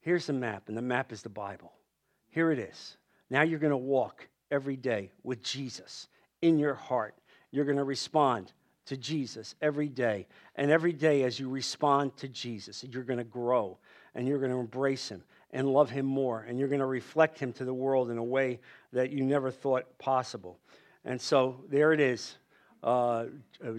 Here's 0.00 0.26
the 0.26 0.32
map, 0.32 0.68
and 0.68 0.76
the 0.76 0.82
map 0.82 1.12
is 1.12 1.22
the 1.22 1.28
Bible. 1.28 1.72
Here 2.30 2.52
it 2.52 2.58
is. 2.58 2.96
Now 3.30 3.42
you're 3.42 3.58
going 3.58 3.70
to 3.70 3.76
walk 3.76 4.28
every 4.50 4.76
day 4.76 5.10
with 5.22 5.42
Jesus 5.42 6.08
in 6.42 6.58
your 6.58 6.74
heart. 6.74 7.14
You're 7.50 7.64
going 7.64 7.78
to 7.78 7.84
respond 7.84 8.52
to 8.86 8.96
Jesus 8.96 9.54
every 9.60 9.88
day. 9.88 10.26
And 10.54 10.70
every 10.70 10.92
day, 10.92 11.22
as 11.24 11.40
you 11.40 11.48
respond 11.48 12.16
to 12.18 12.28
Jesus, 12.28 12.84
you're 12.84 13.02
going 13.02 13.18
to 13.18 13.24
grow 13.24 13.78
and 14.14 14.26
you're 14.26 14.38
going 14.38 14.52
to 14.52 14.58
embrace 14.58 15.08
Him 15.08 15.24
and 15.50 15.68
love 15.68 15.90
Him 15.90 16.06
more. 16.06 16.42
And 16.42 16.58
you're 16.58 16.68
going 16.68 16.80
to 16.80 16.86
reflect 16.86 17.38
Him 17.38 17.52
to 17.54 17.64
the 17.64 17.74
world 17.74 18.10
in 18.10 18.18
a 18.18 18.24
way 18.24 18.60
that 18.92 19.10
you 19.10 19.24
never 19.24 19.50
thought 19.50 19.98
possible. 19.98 20.58
And 21.04 21.20
so 21.20 21.64
there 21.68 21.92
it 21.92 22.00
is. 22.00 22.36
Uh, 22.86 23.24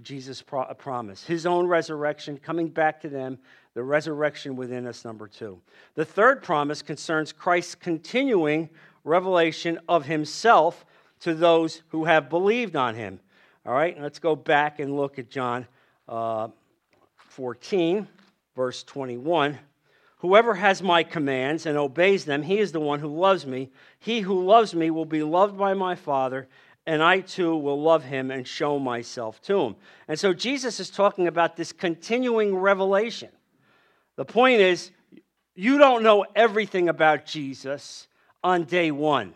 Jesus' 0.04 0.42
pro- 0.42 0.66
promise, 0.74 1.24
his 1.24 1.46
own 1.46 1.66
resurrection, 1.66 2.38
coming 2.38 2.68
back 2.68 3.00
to 3.00 3.08
them, 3.08 3.40
the 3.74 3.82
resurrection 3.82 4.58
within 4.58 4.86
us, 4.86 5.06
number 5.06 5.30
two. 5.30 5.62
The 5.96 6.04
third 6.04 6.44
promise 6.44 6.82
concerns 6.82 7.32
Christ's 7.32 7.74
continuing 7.74 8.70
revelation 9.06 9.80
of 9.88 10.04
himself 10.04 10.86
to 11.22 11.34
those 11.34 11.84
who 11.88 12.04
have 12.04 12.30
believed 12.30 12.76
on 12.76 12.96
him. 12.96 13.22
All 13.66 13.74
right, 13.74 13.98
let's 13.98 14.20
go 14.20 14.36
back 14.36 14.82
and 14.82 14.98
look 14.98 15.18
at 15.18 15.30
John 15.30 15.66
uh, 16.10 16.50
14, 17.16 18.10
verse 18.58 18.84
21. 18.84 19.58
Whoever 20.18 20.54
has 20.56 20.84
my 20.84 21.04
commands 21.04 21.66
and 21.66 21.78
obeys 21.78 22.26
them, 22.26 22.42
he 22.44 22.58
is 22.58 22.74
the 22.74 22.82
one 22.82 23.00
who 23.00 23.08
loves 23.08 23.46
me. 23.46 23.70
He 24.00 24.20
who 24.20 24.44
loves 24.44 24.76
me 24.76 24.90
will 24.90 25.06
be 25.06 25.24
loved 25.24 25.58
by 25.58 25.74
my 25.76 25.96
Father 25.96 26.50
and 26.88 27.04
I 27.04 27.20
too 27.20 27.56
will 27.58 27.82
love 27.82 28.06
him 28.06 28.32
and 28.32 28.48
show 28.48 28.80
myself 28.80 29.42
to 29.44 29.60
him. 29.60 29.76
And 30.08 30.18
so 30.18 30.34
Jesus 30.34 30.80
is 30.80 30.90
talking 30.90 31.28
about 31.28 31.58
this 31.58 31.74
continuing 31.74 32.56
revelation. 32.56 33.30
The 34.16 34.24
point 34.24 34.62
is, 34.62 34.92
you 35.54 35.78
don't 35.78 36.02
know 36.02 36.26
everything 36.34 36.88
about 36.88 37.26
Jesus 37.26 38.08
on 38.42 38.64
day 38.64 38.92
one. 38.92 39.34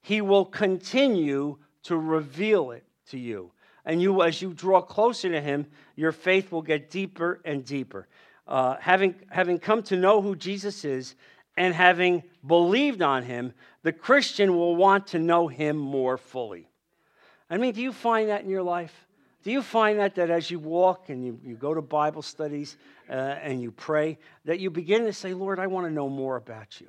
He 0.00 0.20
will 0.20 0.44
continue 0.44 1.58
to 1.82 1.96
reveal 1.96 2.70
it 2.70 2.84
to 3.10 3.18
you. 3.18 3.50
And 3.84 4.00
you, 4.00 4.22
as 4.22 4.40
you 4.40 4.54
draw 4.54 4.80
closer 4.80 5.28
to 5.28 5.40
him, 5.40 5.66
your 5.96 6.12
faith 6.12 6.52
will 6.52 6.62
get 6.62 6.88
deeper 6.88 7.40
and 7.44 7.64
deeper. 7.64 8.06
Uh, 8.46 8.76
having, 8.78 9.16
having 9.28 9.58
come 9.58 9.82
to 9.84 9.96
know 9.96 10.22
who 10.22 10.36
Jesus 10.36 10.84
is 10.84 11.16
and 11.56 11.74
having 11.74 12.22
believed 12.46 13.02
on 13.02 13.24
him, 13.24 13.54
the 13.82 13.92
Christian 13.92 14.54
will 14.54 14.76
want 14.76 15.08
to 15.08 15.18
know 15.18 15.48
him 15.48 15.76
more 15.76 16.16
fully. 16.16 16.68
I 17.52 17.58
mean, 17.58 17.74
do 17.74 17.82
you 17.82 17.92
find 17.92 18.30
that 18.30 18.42
in 18.42 18.48
your 18.48 18.62
life? 18.62 19.06
Do 19.42 19.50
you 19.50 19.60
find 19.60 19.98
that 19.98 20.14
that 20.14 20.30
as 20.30 20.50
you 20.50 20.58
walk 20.58 21.10
and 21.10 21.22
you, 21.22 21.38
you 21.44 21.54
go 21.54 21.74
to 21.74 21.82
Bible 21.82 22.22
studies 22.22 22.78
uh, 23.10 23.12
and 23.12 23.60
you 23.60 23.70
pray, 23.70 24.18
that 24.46 24.58
you 24.58 24.70
begin 24.70 25.04
to 25.04 25.12
say, 25.12 25.34
Lord, 25.34 25.58
I 25.58 25.66
want 25.66 25.86
to 25.86 25.92
know 25.92 26.08
more 26.08 26.36
about 26.36 26.80
you. 26.80 26.86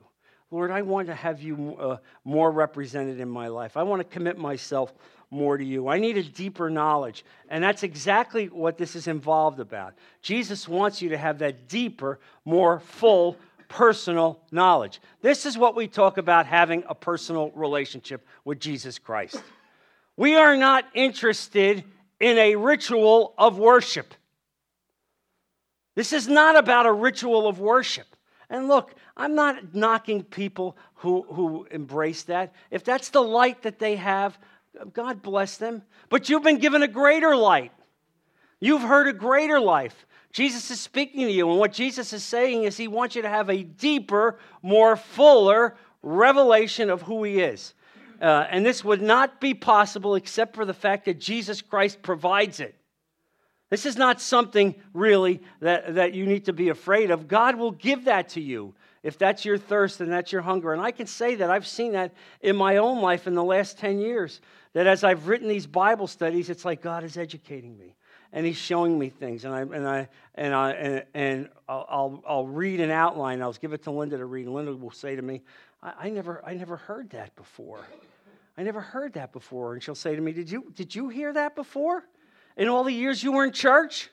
Lord, 0.52 0.72
I 0.72 0.82
want 0.84 1.08
to 1.08 1.16
have 1.16 1.42
you 1.42 1.76
uh, 1.78 1.98
more 2.24 2.50
represented 2.50 3.20
in 3.20 3.28
my 3.28 3.48
life. 3.50 3.76
I 3.76 3.84
want 3.84 4.00
to 4.00 4.04
commit 4.06 4.38
myself 4.38 4.94
more 5.30 5.58
to 5.58 5.66
you. 5.66 5.90
I 5.90 6.00
need 6.00 6.16
a 6.16 6.24
deeper 6.24 6.70
knowledge. 6.70 7.26
And 7.50 7.62
that's 7.62 7.84
exactly 7.84 8.46
what 8.48 8.78
this 8.78 8.96
is 8.96 9.08
involved 9.08 9.60
about. 9.60 9.96
Jesus 10.22 10.66
wants 10.66 11.02
you 11.02 11.10
to 11.10 11.18
have 11.18 11.40
that 11.40 11.68
deeper, 11.68 12.22
more 12.46 12.80
full, 12.80 13.36
personal 13.68 14.40
knowledge. 14.50 15.02
This 15.22 15.46
is 15.46 15.58
what 15.58 15.76
we 15.76 15.90
talk 15.90 16.18
about 16.18 16.46
having 16.46 16.86
a 16.88 16.96
personal 16.96 17.52
relationship 17.52 18.26
with 18.46 18.62
Jesus 18.62 18.98
Christ. 18.98 19.44
We 20.16 20.36
are 20.36 20.56
not 20.56 20.86
interested 20.94 21.84
in 22.20 22.38
a 22.38 22.56
ritual 22.56 23.34
of 23.38 23.58
worship. 23.58 24.14
This 25.96 26.14
is 26.14 26.28
not 26.28 26.56
about 26.56 26.86
a 26.86 26.92
ritual 26.92 27.48
of 27.48 27.60
worship. 27.60 28.08
And 28.50 28.68
look, 28.68 28.94
I'm 29.18 29.36
not 29.36 29.74
knocking 29.74 30.24
people 30.24 30.78
who, 30.96 31.24
who 31.24 31.68
embrace 31.72 32.24
that. 32.24 32.54
If 32.72 32.84
that's 32.84 33.10
the 33.10 33.22
light 33.22 33.64
that 33.64 33.80
they 33.80 33.96
have, 33.96 34.38
God 34.94 35.22
bless 35.22 35.58
them. 35.58 35.84
But 36.10 36.30
you've 36.30 36.44
been 36.44 36.60
given 36.60 36.84
a 36.84 36.88
greater 36.88 37.36
light. 37.36 37.72
You've 38.60 38.82
heard 38.82 39.08
a 39.08 39.14
greater 39.14 39.60
life. 39.60 40.06
Jesus 40.32 40.72
is 40.72 40.80
speaking 40.80 41.28
to 41.28 41.32
you, 41.32 41.50
and 41.50 41.60
what 41.60 41.74
Jesus 41.74 42.12
is 42.12 42.24
saying 42.24 42.64
is 42.64 42.76
he 42.76 42.88
wants 42.88 43.16
you 43.16 43.22
to 43.22 43.30
have 43.30 43.52
a 43.52 43.62
deeper, 43.62 44.40
more 44.64 44.96
fuller 44.96 45.76
revelation 46.02 46.90
of 46.90 47.04
who 47.04 47.24
he 47.24 47.40
is. 47.40 47.76
Uh, 48.24 48.48
and 48.50 48.66
this 48.66 48.86
would 48.86 49.02
not 49.02 49.42
be 49.42 49.54
possible 49.54 50.16
except 50.16 50.56
for 50.56 50.64
the 50.64 50.74
fact 50.74 51.04
that 51.06 51.20
Jesus 51.20 51.62
Christ 51.62 52.02
provides 52.02 52.62
it. 52.62 52.74
This 53.70 53.86
is 53.86 53.98
not 53.98 54.22
something 54.22 54.76
really 54.94 55.42
that, 55.60 55.96
that 55.96 56.14
you 56.14 56.26
need 56.26 56.46
to 56.46 56.54
be 56.54 56.70
afraid 56.70 57.12
of. 57.12 57.28
God 57.28 57.58
will 57.58 57.72
give 57.72 58.06
that 58.06 58.30
to 58.30 58.40
you 58.40 58.76
if 59.02 59.18
that's 59.18 59.44
your 59.44 59.58
thirst 59.58 60.00
and 60.00 60.10
that's 60.10 60.32
your 60.32 60.42
hunger. 60.42 60.72
And 60.72 60.82
I 60.82 60.92
can 60.92 61.06
say 61.06 61.36
that 61.36 61.50
I've 61.50 61.68
seen 61.68 61.92
that 61.94 62.14
in 62.40 62.56
my 62.56 62.78
own 62.78 63.02
life 63.02 63.28
in 63.28 63.34
the 63.34 63.44
last 63.44 63.78
10 63.78 64.00
years. 64.00 64.40
That 64.72 64.88
as 64.88 65.04
I've 65.04 65.28
written 65.28 65.50
these 65.50 65.68
Bible 65.68 66.08
studies, 66.08 66.50
it's 66.50 66.64
like 66.64 66.82
God 66.82 67.04
is 67.04 67.18
educating 67.18 67.78
me 67.78 67.94
and 68.32 68.46
He's 68.46 68.56
showing 68.58 68.98
me 68.98 69.10
things. 69.10 69.44
And 69.44 69.54
I, 69.54 69.62
and 69.62 69.86
I, 69.86 70.08
and 70.36 70.56
I, 70.56 70.72
and, 70.72 71.04
and 71.14 71.50
I'll, 71.68 72.24
I'll 72.26 72.48
read 72.48 72.80
an 72.80 72.90
outline. 72.90 73.42
I'll 73.42 73.52
give 73.52 73.74
it 73.74 73.84
to 73.84 73.92
Linda 73.92 74.18
to 74.18 74.26
read. 74.26 74.48
Linda 74.48 74.74
will 74.74 74.92
say 74.92 75.18
to 75.18 75.22
me, 75.22 75.42
I, 75.82 75.94
I 76.04 76.10
never, 76.10 76.42
I 76.46 76.54
never 76.54 76.78
heard 76.78 77.10
that 77.10 77.36
before. 77.36 77.82
I 78.58 78.64
never 78.64 78.82
heard 78.82 79.14
that 79.14 79.34
before. 79.34 79.74
And 79.74 79.82
she'll 79.82 79.96
say 79.96 80.16
to 80.16 80.22
me, 80.22 80.32
Did 80.32 80.50
you, 80.50 80.72
did 80.76 80.94
you 80.94 81.10
hear 81.10 81.34
that 81.34 81.56
before? 81.56 82.04
In 82.56 82.68
all 82.68 82.84
the 82.84 82.94
years 82.94 83.24
you 83.24 83.32
were 83.32 83.46
in 83.46 83.52
church? 83.52 84.10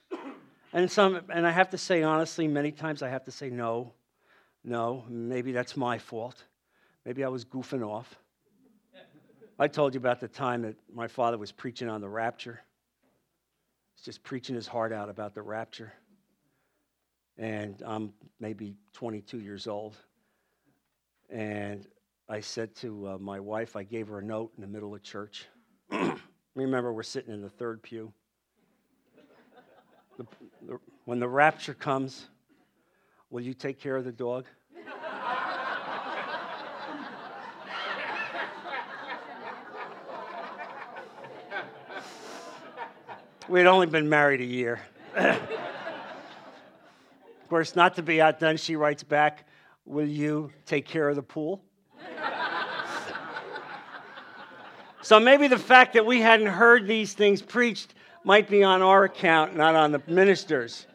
And 0.72 0.90
some, 0.90 1.20
and 1.30 1.46
I 1.46 1.50
have 1.50 1.70
to 1.70 1.78
say 1.78 2.02
honestly, 2.02 2.46
many 2.46 2.70
times 2.70 3.02
I 3.02 3.08
have 3.08 3.24
to 3.24 3.32
say 3.32 3.50
no, 3.50 3.92
no. 4.62 5.04
Maybe 5.08 5.52
that's 5.52 5.76
my 5.76 5.98
fault. 5.98 6.44
Maybe 7.04 7.24
I 7.24 7.28
was 7.28 7.44
goofing 7.44 7.86
off. 7.86 8.16
I 9.58 9.68
told 9.68 9.94
you 9.94 9.98
about 9.98 10.20
the 10.20 10.28
time 10.28 10.62
that 10.62 10.76
my 10.94 11.06
father 11.06 11.36
was 11.36 11.52
preaching 11.52 11.88
on 11.88 12.00
the 12.00 12.08
rapture. 12.08 12.60
He's 13.94 14.04
just 14.04 14.22
preaching 14.22 14.54
his 14.54 14.66
heart 14.66 14.92
out 14.92 15.10
about 15.10 15.34
the 15.34 15.42
rapture. 15.42 15.92
And 17.36 17.82
I'm 17.84 18.12
maybe 18.38 18.76
22 18.94 19.40
years 19.40 19.66
old. 19.66 19.96
And 21.28 21.86
I 22.30 22.38
said 22.38 22.76
to 22.76 23.08
uh, 23.08 23.18
my 23.18 23.40
wife, 23.40 23.74
I 23.74 23.82
gave 23.82 24.06
her 24.06 24.20
a 24.20 24.22
note 24.22 24.52
in 24.56 24.60
the 24.60 24.68
middle 24.68 24.94
of 24.94 25.02
church. 25.02 25.48
Remember, 26.54 26.92
we're 26.92 27.02
sitting 27.02 27.34
in 27.34 27.42
the 27.42 27.50
third 27.50 27.82
pew. 27.82 28.12
The, 30.16 30.24
the, 30.64 30.78
when 31.06 31.18
the 31.18 31.28
rapture 31.28 31.74
comes, 31.74 32.28
will 33.30 33.40
you 33.40 33.52
take 33.52 33.80
care 33.80 33.96
of 33.96 34.04
the 34.04 34.12
dog? 34.12 34.46
We'd 43.48 43.66
only 43.66 43.88
been 43.88 44.08
married 44.08 44.40
a 44.40 44.44
year. 44.44 44.78
of 45.16 45.40
course, 47.48 47.74
not 47.74 47.96
to 47.96 48.04
be 48.04 48.20
outdone, 48.20 48.56
she 48.56 48.76
writes 48.76 49.02
back, 49.02 49.48
Will 49.84 50.06
you 50.06 50.52
take 50.64 50.86
care 50.86 51.08
of 51.08 51.16
the 51.16 51.22
pool? 51.22 51.64
So 55.10 55.18
maybe 55.18 55.48
the 55.48 55.58
fact 55.58 55.94
that 55.94 56.06
we 56.06 56.20
hadn't 56.20 56.46
heard 56.46 56.86
these 56.86 57.14
things 57.14 57.42
preached 57.42 57.94
might 58.22 58.48
be 58.48 58.62
on 58.62 58.80
our 58.80 59.02
account, 59.02 59.56
not 59.56 59.74
on 59.74 59.90
the 59.90 60.00
ministers. 60.06 60.86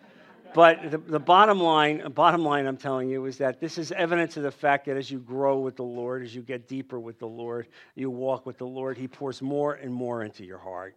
But 0.53 0.89
the, 0.89 0.99
the, 0.99 1.19
bottom 1.19 1.59
line, 1.59 2.09
bottom 2.13 2.45
line, 2.45 2.65
I'm 2.65 2.77
telling 2.77 3.09
you, 3.09 3.25
is 3.25 3.37
that 3.39 3.59
this 3.59 3.77
is 3.77 3.91
evidence 3.91 4.37
of 4.37 4.43
the 4.43 4.51
fact 4.51 4.85
that 4.85 4.95
as 4.95 5.11
you 5.11 5.19
grow 5.19 5.59
with 5.59 5.75
the 5.75 5.83
Lord, 5.83 6.23
as 6.23 6.33
you 6.33 6.41
get 6.41 6.65
deeper 6.65 6.97
with 6.97 7.19
the 7.19 7.27
Lord, 7.27 7.67
you 7.95 8.09
walk 8.09 8.45
with 8.45 8.57
the 8.57 8.65
Lord, 8.65 8.97
He 8.97 9.05
pours 9.05 9.41
more 9.41 9.73
and 9.73 9.93
more 9.93 10.23
into 10.23 10.45
your 10.45 10.59
heart 10.59 10.95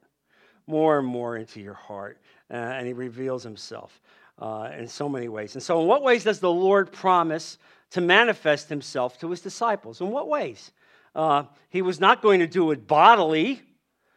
more 0.68 0.98
and 0.98 1.08
more 1.08 1.36
into 1.36 1.60
your 1.60 1.74
heart, 1.74 2.20
uh, 2.52 2.54
and 2.54 2.86
He 2.86 2.92
reveals 2.92 3.42
Himself 3.42 4.00
uh, 4.38 4.70
in 4.78 4.86
so 4.86 5.08
many 5.08 5.28
ways. 5.28 5.54
And 5.54 5.62
so, 5.62 5.80
in 5.80 5.88
what 5.88 6.04
ways 6.04 6.22
does 6.22 6.38
the 6.38 6.52
Lord 6.52 6.92
promise 6.92 7.58
to 7.90 8.00
manifest 8.00 8.68
Himself 8.68 9.18
to 9.18 9.30
His 9.30 9.40
disciples? 9.40 10.00
In 10.00 10.10
what 10.10 10.28
ways? 10.28 10.70
Uh, 11.14 11.44
he 11.70 11.82
was 11.82 12.00
not 12.00 12.22
going 12.22 12.40
to 12.40 12.46
do 12.46 12.70
it 12.70 12.86
bodily. 12.86 13.62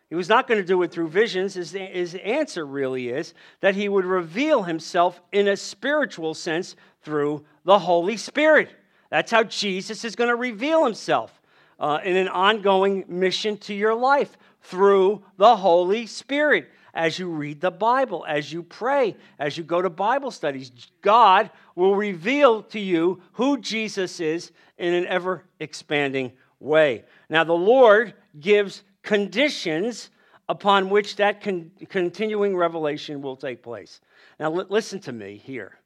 He 0.09 0.15
was 0.15 0.29
not 0.29 0.47
going 0.47 0.59
to 0.59 0.67
do 0.67 0.81
it 0.83 0.91
through 0.91 1.07
visions. 1.07 1.53
His, 1.53 1.71
his 1.71 2.15
answer 2.15 2.65
really 2.65 3.09
is 3.09 3.33
that 3.61 3.75
he 3.75 3.87
would 3.87 4.05
reveal 4.05 4.63
himself 4.63 5.21
in 5.31 5.47
a 5.47 5.55
spiritual 5.55 6.33
sense 6.33 6.75
through 7.01 7.45
the 7.63 7.79
Holy 7.79 8.17
Spirit. 8.17 8.69
That's 9.09 9.31
how 9.31 9.43
Jesus 9.43 10.03
is 10.03 10.15
going 10.15 10.29
to 10.29 10.35
reveal 10.35 10.83
himself 10.83 11.41
uh, 11.79 11.99
in 12.03 12.15
an 12.15 12.27
ongoing 12.27 13.05
mission 13.07 13.57
to 13.57 13.73
your 13.73 13.95
life 13.95 14.37
through 14.61 15.23
the 15.37 15.55
Holy 15.55 16.05
Spirit. 16.05 16.69
As 16.93 17.17
you 17.17 17.29
read 17.29 17.61
the 17.61 17.71
Bible, 17.71 18.25
as 18.27 18.51
you 18.51 18.63
pray, 18.63 19.15
as 19.39 19.57
you 19.57 19.63
go 19.63 19.81
to 19.81 19.89
Bible 19.89 20.29
studies, 20.29 20.71
God 21.01 21.49
will 21.73 21.95
reveal 21.95 22.63
to 22.63 22.79
you 22.79 23.21
who 23.33 23.57
Jesus 23.59 24.19
is 24.19 24.51
in 24.77 24.93
an 24.93 25.05
ever 25.07 25.45
expanding 25.59 26.33
way. 26.61 27.03
Now, 27.29 27.43
the 27.43 27.53
Lord 27.53 28.13
gives 28.39 28.83
conditions 29.03 30.09
upon 30.47 30.89
which 30.89 31.15
that 31.17 31.41
con- 31.41 31.71
continuing 31.89 32.55
revelation 32.55 33.21
will 33.21 33.35
take 33.35 33.63
place. 33.63 33.99
Now, 34.39 34.53
l- 34.53 34.67
listen 34.69 34.99
to 35.01 35.11
me 35.11 35.37
here, 35.37 35.79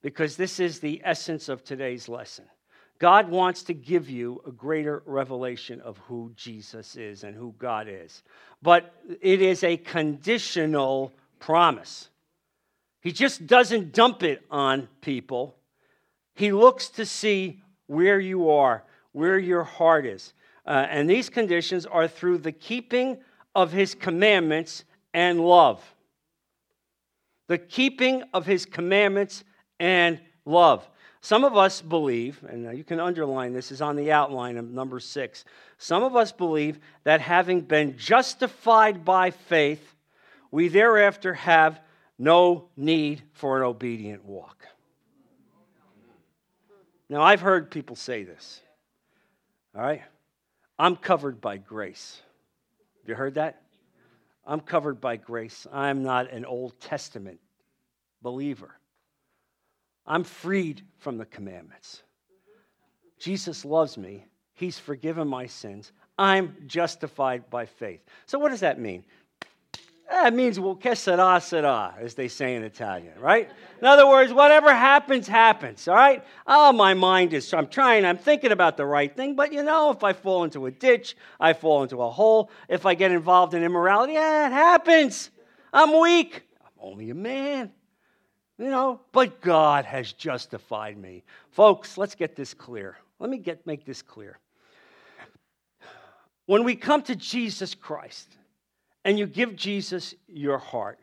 because 0.00 0.36
this 0.36 0.58
is 0.58 0.80
the 0.80 1.00
essence 1.04 1.48
of 1.48 1.64
today's 1.64 2.08
lesson. 2.08 2.46
God 2.98 3.28
wants 3.28 3.64
to 3.64 3.74
give 3.74 4.08
you 4.08 4.40
a 4.46 4.52
greater 4.52 5.02
revelation 5.06 5.80
of 5.80 5.98
who 5.98 6.32
Jesus 6.36 6.94
is 6.94 7.24
and 7.24 7.34
who 7.34 7.52
God 7.58 7.88
is. 7.88 8.22
But 8.62 8.94
it 9.20 9.42
is 9.42 9.64
a 9.64 9.76
conditional 9.76 11.12
promise. 11.40 12.08
He 13.00 13.10
just 13.10 13.44
doesn't 13.48 13.92
dump 13.92 14.22
it 14.22 14.44
on 14.52 14.86
people. 15.00 15.56
He 16.36 16.52
looks 16.52 16.90
to 16.90 17.04
see 17.04 17.60
where 17.88 18.20
you 18.20 18.50
are, 18.50 18.84
where 19.12 19.38
your 19.38 19.64
heart 19.64 20.06
is. 20.06 20.32
Uh, 20.66 20.86
and 20.88 21.08
these 21.08 21.28
conditions 21.28 21.86
are 21.86 22.08
through 22.08 22.38
the 22.38 22.52
keeping 22.52 23.18
of 23.54 23.72
his 23.72 23.94
commandments 23.94 24.84
and 25.12 25.40
love. 25.40 25.82
The 27.48 27.58
keeping 27.58 28.22
of 28.32 28.46
his 28.46 28.64
commandments 28.64 29.44
and 29.78 30.20
love. 30.44 30.88
Some 31.20 31.44
of 31.44 31.56
us 31.56 31.80
believe, 31.80 32.42
and 32.48 32.76
you 32.76 32.82
can 32.82 32.98
underline 32.98 33.52
this, 33.52 33.70
is 33.70 33.80
on 33.80 33.94
the 33.94 34.10
outline 34.10 34.56
of 34.56 34.68
number 34.70 34.98
six. 34.98 35.44
Some 35.78 36.02
of 36.02 36.16
us 36.16 36.32
believe 36.32 36.80
that 37.04 37.20
having 37.20 37.60
been 37.60 37.96
justified 37.96 39.04
by 39.04 39.30
faith, 39.30 39.94
we 40.50 40.68
thereafter 40.68 41.34
have 41.34 41.80
no 42.18 42.68
need 42.76 43.22
for 43.34 43.56
an 43.56 43.64
obedient 43.64 44.24
walk. 44.24 44.66
Now, 47.08 47.22
I've 47.22 47.40
heard 47.40 47.70
people 47.70 47.94
say 47.94 48.24
this. 48.24 48.60
All 49.74 49.82
right? 49.82 50.02
I'm 50.78 50.96
covered 50.96 51.40
by 51.40 51.56
grace. 51.56 52.20
Have 53.00 53.08
you 53.08 53.14
heard 53.14 53.34
that? 53.34 53.62
I'm 54.46 54.60
covered 54.60 55.00
by 55.00 55.16
grace. 55.16 55.66
I'm 55.72 56.02
not 56.02 56.30
an 56.30 56.44
Old 56.44 56.78
Testament 56.80 57.38
believer. 58.22 58.74
I'm 60.06 60.24
freed 60.24 60.82
from 60.98 61.16
the 61.16 61.24
commandments. 61.24 62.02
Jesus 63.18 63.64
loves 63.64 63.96
me. 63.96 64.26
He's 64.54 64.78
forgiven 64.78 65.28
my 65.28 65.46
sins. 65.46 65.92
I'm 66.18 66.56
justified 66.66 67.48
by 67.50 67.66
faith. 67.66 68.00
So, 68.26 68.38
what 68.38 68.50
does 68.50 68.60
that 68.60 68.78
mean? 68.78 69.04
That 70.12 70.34
means, 70.34 70.60
well, 70.60 70.74
che 70.74 70.90
sarà, 70.90 71.38
sarà, 71.38 71.98
as 71.98 72.12
they 72.12 72.28
say 72.28 72.54
in 72.54 72.62
Italian, 72.62 73.18
right? 73.18 73.48
In 73.80 73.86
other 73.86 74.06
words, 74.06 74.30
whatever 74.30 74.68
happens, 74.68 75.26
happens, 75.26 75.88
all 75.88 75.94
right? 75.94 76.22
Oh, 76.46 76.70
my 76.70 76.92
mind 76.92 77.32
is, 77.32 77.50
I'm 77.54 77.66
trying, 77.66 78.04
I'm 78.04 78.18
thinking 78.18 78.52
about 78.52 78.76
the 78.76 78.84
right 78.84 79.16
thing, 79.16 79.34
but 79.34 79.54
you 79.54 79.62
know, 79.62 79.90
if 79.90 80.04
I 80.04 80.12
fall 80.12 80.44
into 80.44 80.66
a 80.66 80.70
ditch, 80.70 81.16
I 81.40 81.54
fall 81.54 81.82
into 81.82 82.02
a 82.02 82.10
hole. 82.10 82.50
If 82.68 82.84
I 82.84 82.92
get 82.92 83.10
involved 83.10 83.54
in 83.54 83.64
immorality, 83.64 84.12
yeah, 84.12 84.48
it 84.48 84.52
happens. 84.52 85.30
I'm 85.72 85.98
weak. 85.98 86.42
I'm 86.62 86.90
only 86.90 87.08
a 87.08 87.14
man. 87.14 87.72
You 88.58 88.68
know, 88.68 89.00
but 89.12 89.40
God 89.40 89.86
has 89.86 90.12
justified 90.12 90.98
me. 90.98 91.24
Folks, 91.52 91.96
let's 91.96 92.14
get 92.14 92.36
this 92.36 92.52
clear. 92.52 92.98
Let 93.18 93.30
me 93.30 93.38
get, 93.38 93.66
make 93.66 93.86
this 93.86 94.02
clear. 94.02 94.38
When 96.44 96.64
we 96.64 96.76
come 96.76 97.00
to 97.04 97.16
Jesus 97.16 97.74
Christ 97.74 98.36
and 99.04 99.18
you 99.18 99.26
give 99.26 99.56
Jesus 99.56 100.14
your 100.28 100.58
heart, 100.58 100.98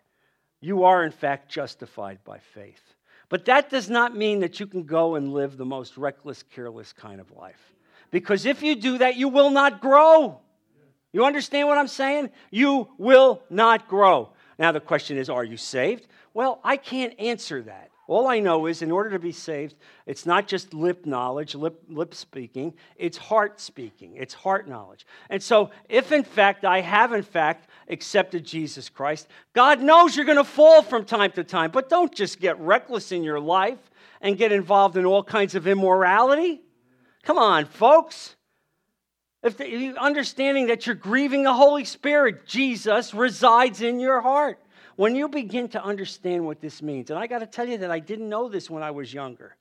you 0.61 0.83
are 0.83 1.03
in 1.03 1.11
fact 1.11 1.49
justified 1.49 2.19
by 2.23 2.39
faith. 2.53 2.81
But 3.29 3.45
that 3.45 3.69
does 3.69 3.89
not 3.89 4.15
mean 4.15 4.39
that 4.39 4.59
you 4.59 4.65
can 4.65 4.83
go 4.83 5.15
and 5.15 5.33
live 5.33 5.55
the 5.55 5.65
most 5.65 5.97
reckless, 5.97 6.43
careless 6.43 6.93
kind 6.93 7.21
of 7.21 7.31
life. 7.31 7.73
Because 8.11 8.45
if 8.45 8.63
you 8.63 8.75
do 8.75 8.97
that, 8.97 9.15
you 9.15 9.29
will 9.29 9.51
not 9.51 9.81
grow. 9.81 10.39
You 11.13 11.25
understand 11.25 11.67
what 11.67 11.77
I'm 11.77 11.87
saying? 11.87 12.31
You 12.51 12.89
will 12.97 13.43
not 13.49 13.87
grow. 13.87 14.31
Now, 14.57 14.71
the 14.71 14.79
question 14.79 15.17
is, 15.17 15.29
are 15.29 15.43
you 15.43 15.57
saved? 15.57 16.07
Well, 16.33 16.59
I 16.63 16.77
can't 16.77 17.19
answer 17.19 17.61
that. 17.63 17.91
All 18.09 18.27
I 18.27 18.39
know 18.39 18.65
is, 18.65 18.81
in 18.81 18.89
order 18.89 19.11
to 19.11 19.19
be 19.19 19.31
saved, 19.31 19.75
it's 20.07 20.25
not 20.25 20.47
just 20.47 20.73
lip 20.73 21.05
knowledge, 21.05 21.53
lip, 21.53 21.83
lip 21.87 22.15
speaking, 22.15 22.73
it's 22.95 23.19
heart 23.19 23.59
speaking, 23.59 24.15
it's 24.15 24.33
heart 24.33 24.67
knowledge. 24.67 25.05
And 25.29 25.43
so, 25.43 25.69
if 25.87 26.11
in 26.11 26.23
fact 26.23 26.65
I 26.65 26.81
have 26.81 27.13
in 27.13 27.21
fact 27.21 27.69
accepted 27.87 28.43
Jesus 28.43 28.89
Christ, 28.89 29.27
God 29.53 29.79
knows 29.79 30.15
you're 30.15 30.25
going 30.25 30.39
to 30.39 30.43
fall 30.43 30.81
from 30.81 31.05
time 31.05 31.33
to 31.33 31.43
time, 31.43 31.69
but 31.69 31.87
don't 31.87 32.11
just 32.11 32.39
get 32.39 32.59
reckless 32.59 33.11
in 33.11 33.23
your 33.23 33.39
life 33.39 33.91
and 34.21 34.39
get 34.39 34.51
involved 34.51 34.97
in 34.97 35.05
all 35.05 35.23
kinds 35.23 35.53
of 35.53 35.67
immorality. 35.67 36.61
Come 37.21 37.37
on, 37.37 37.65
folks. 37.65 38.35
If 39.43 39.57
the, 39.57 39.95
understanding 39.99 40.65
that 40.67 40.87
you're 40.87 40.95
grieving 40.95 41.43
the 41.43 41.53
Holy 41.53 41.85
Spirit, 41.85 42.47
Jesus 42.47 43.13
resides 43.13 43.83
in 43.83 43.99
your 43.99 44.19
heart. 44.21 44.59
When 44.99 45.15
you 45.15 45.29
begin 45.29 45.69
to 45.69 45.81
understand 45.81 46.45
what 46.45 46.59
this 46.59 46.81
means, 46.81 47.09
and 47.09 47.17
I 47.17 47.25
got 47.25 47.39
to 47.39 47.45
tell 47.45 47.65
you 47.65 47.77
that 47.77 47.89
I 47.89 47.99
didn't 47.99 48.27
know 48.27 48.49
this 48.49 48.69
when 48.69 48.83
I 48.83 48.91
was 48.91 49.13
younger. 49.13 49.55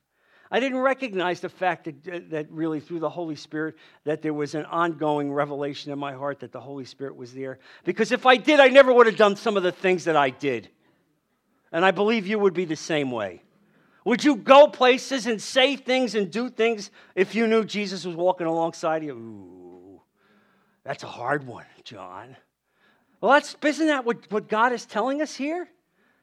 I 0.51 0.59
didn't 0.59 0.79
recognize 0.79 1.39
the 1.39 1.47
fact 1.47 1.85
that, 1.85 2.13
uh, 2.13 2.19
that 2.31 2.51
really 2.51 2.81
through 2.81 2.99
the 2.99 3.09
Holy 3.09 3.37
Spirit 3.37 3.75
that 4.03 4.21
there 4.21 4.33
was 4.33 4.53
an 4.53 4.65
ongoing 4.65 5.31
revelation 5.31 5.93
in 5.93 5.97
my 5.97 6.11
heart 6.11 6.41
that 6.41 6.51
the 6.51 6.59
Holy 6.59 6.83
Spirit 6.83 7.15
was 7.15 7.33
there. 7.33 7.59
Because 7.85 8.11
if 8.11 8.25
I 8.25 8.35
did, 8.35 8.59
I 8.59 8.67
never 8.67 8.91
would 8.91 9.05
have 9.05 9.15
done 9.15 9.37
some 9.37 9.55
of 9.55 9.63
the 9.63 9.71
things 9.71 10.03
that 10.03 10.17
I 10.17 10.29
did. 10.29 10.67
And 11.71 11.85
I 11.85 11.91
believe 11.91 12.27
you 12.27 12.37
would 12.37 12.53
be 12.53 12.65
the 12.65 12.75
same 12.75 13.09
way. 13.09 13.41
Would 14.03 14.25
you 14.25 14.35
go 14.35 14.67
places 14.67 15.25
and 15.25 15.41
say 15.41 15.77
things 15.77 16.15
and 16.15 16.29
do 16.29 16.49
things 16.49 16.91
if 17.15 17.33
you 17.33 17.47
knew 17.47 17.63
Jesus 17.63 18.03
was 18.03 18.17
walking 18.17 18.45
alongside 18.45 19.05
you? 19.05 19.13
Ooh, 19.13 20.01
that's 20.83 21.03
a 21.03 21.07
hard 21.07 21.47
one, 21.47 21.65
John. 21.85 22.35
Well, 23.21 23.33
that's, 23.33 23.55
isn't 23.63 23.87
that 23.87 24.05
what, 24.05 24.31
what 24.31 24.47
God 24.47 24.71
is 24.71 24.85
telling 24.85 25.21
us 25.21 25.35
here? 25.35 25.67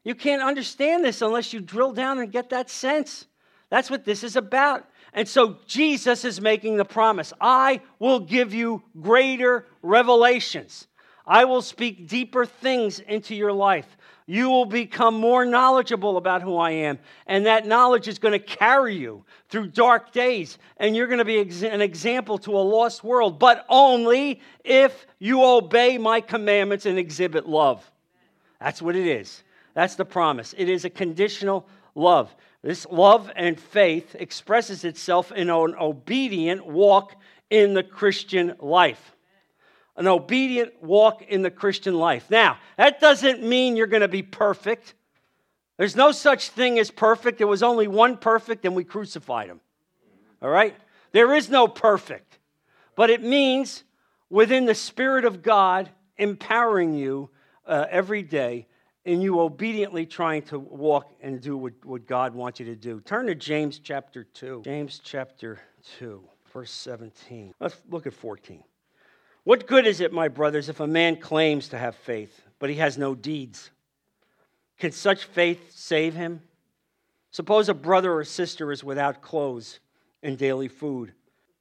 You 0.04 0.14
can't 0.14 0.42
understand 0.42 1.04
this 1.04 1.20
unless 1.20 1.52
you 1.52 1.60
drill 1.60 1.92
down 1.92 2.18
and 2.18 2.30
get 2.30 2.50
that 2.50 2.70
sense. 2.70 3.26
That's 3.70 3.90
what 3.90 4.04
this 4.04 4.22
is 4.22 4.36
about. 4.36 4.88
And 5.12 5.28
so 5.28 5.58
Jesus 5.66 6.24
is 6.24 6.40
making 6.40 6.76
the 6.76 6.84
promise 6.84 7.32
I 7.40 7.80
will 7.98 8.20
give 8.20 8.54
you 8.54 8.82
greater 9.00 9.66
revelations. 9.82 10.86
I 11.26 11.44
will 11.44 11.62
speak 11.62 12.06
deeper 12.06 12.46
things 12.46 13.00
into 13.00 13.34
your 13.34 13.52
life 13.52 13.96
you 14.26 14.50
will 14.50 14.66
become 14.66 15.14
more 15.14 15.44
knowledgeable 15.44 16.16
about 16.16 16.42
who 16.42 16.56
I 16.56 16.72
am. 16.72 16.98
And 17.26 17.46
that 17.46 17.66
knowledge 17.66 18.08
is 18.08 18.18
going 18.18 18.32
to 18.32 18.38
carry 18.38 18.96
you 18.96 19.24
through 19.48 19.68
dark 19.68 20.12
days. 20.12 20.58
And 20.78 20.96
you're 20.96 21.06
going 21.06 21.18
to 21.18 21.24
be 21.24 21.40
an 21.66 21.80
example 21.80 22.36
to 22.38 22.50
a 22.56 22.58
lost 22.58 23.04
world, 23.04 23.38
but 23.38 23.64
only 23.68 24.40
if 24.64 25.06
you 25.20 25.44
obey 25.44 25.96
my 25.96 26.20
commandments 26.20 26.86
and 26.86 26.98
exhibit 26.98 27.48
love. 27.48 27.88
That's 28.60 28.82
what 28.82 28.96
it 28.96 29.06
is. 29.06 29.44
That's 29.74 29.94
the 29.94 30.04
promise. 30.04 30.54
It 30.58 30.68
is 30.68 30.84
a 30.84 30.90
conditional 30.90 31.68
love. 31.94 32.34
This 32.62 32.84
love 32.90 33.30
and 33.36 33.60
faith 33.60 34.16
expresses 34.18 34.84
itself 34.84 35.30
in 35.30 35.50
an 35.50 35.74
obedient 35.80 36.66
walk 36.66 37.14
in 37.48 37.74
the 37.74 37.82
Christian 37.84 38.54
life 38.58 39.15
an 39.96 40.06
obedient 40.06 40.82
walk 40.82 41.22
in 41.22 41.42
the 41.42 41.50
Christian 41.50 41.94
life. 41.94 42.30
Now, 42.30 42.58
that 42.76 43.00
doesn't 43.00 43.42
mean 43.42 43.76
you're 43.76 43.86
going 43.86 44.02
to 44.02 44.08
be 44.08 44.22
perfect. 44.22 44.94
There's 45.78 45.96
no 45.96 46.12
such 46.12 46.50
thing 46.50 46.78
as 46.78 46.90
perfect. 46.90 47.38
There 47.38 47.46
was 47.46 47.62
only 47.62 47.88
one 47.88 48.16
perfect, 48.16 48.64
and 48.64 48.74
we 48.74 48.84
crucified 48.84 49.48
him. 49.48 49.60
All 50.42 50.50
right? 50.50 50.74
There 51.12 51.34
is 51.34 51.48
no 51.48 51.66
perfect. 51.66 52.38
But 52.94 53.10
it 53.10 53.22
means 53.22 53.84
within 54.30 54.66
the 54.66 54.74
Spirit 54.74 55.24
of 55.24 55.42
God 55.42 55.90
empowering 56.18 56.94
you 56.94 57.30
uh, 57.66 57.86
every 57.90 58.22
day 58.22 58.66
and 59.04 59.22
you 59.22 59.40
obediently 59.40 60.04
trying 60.04 60.42
to 60.42 60.58
walk 60.58 61.12
and 61.20 61.40
do 61.40 61.56
what, 61.56 61.72
what 61.84 62.06
God 62.06 62.34
wants 62.34 62.58
you 62.58 62.66
to 62.66 62.74
do. 62.74 63.00
Turn 63.00 63.26
to 63.26 63.34
James 63.34 63.78
chapter 63.78 64.24
2. 64.24 64.62
James 64.64 65.00
chapter 65.02 65.60
2, 65.98 66.22
verse 66.52 66.72
17. 66.72 67.54
Let's 67.60 67.76
look 67.88 68.06
at 68.06 68.12
14. 68.12 68.64
What 69.46 69.68
good 69.68 69.86
is 69.86 70.00
it, 70.00 70.12
my 70.12 70.26
brothers, 70.26 70.68
if 70.68 70.80
a 70.80 70.88
man 70.88 71.18
claims 71.18 71.68
to 71.68 71.78
have 71.78 71.94
faith, 71.94 72.42
but 72.58 72.68
he 72.68 72.74
has 72.76 72.98
no 72.98 73.14
deeds? 73.14 73.70
Can 74.76 74.90
such 74.90 75.22
faith 75.22 75.70
save 75.72 76.14
him? 76.14 76.42
Suppose 77.30 77.68
a 77.68 77.74
brother 77.74 78.12
or 78.12 78.24
sister 78.24 78.72
is 78.72 78.82
without 78.82 79.22
clothes 79.22 79.78
and 80.20 80.36
daily 80.36 80.66
food. 80.66 81.12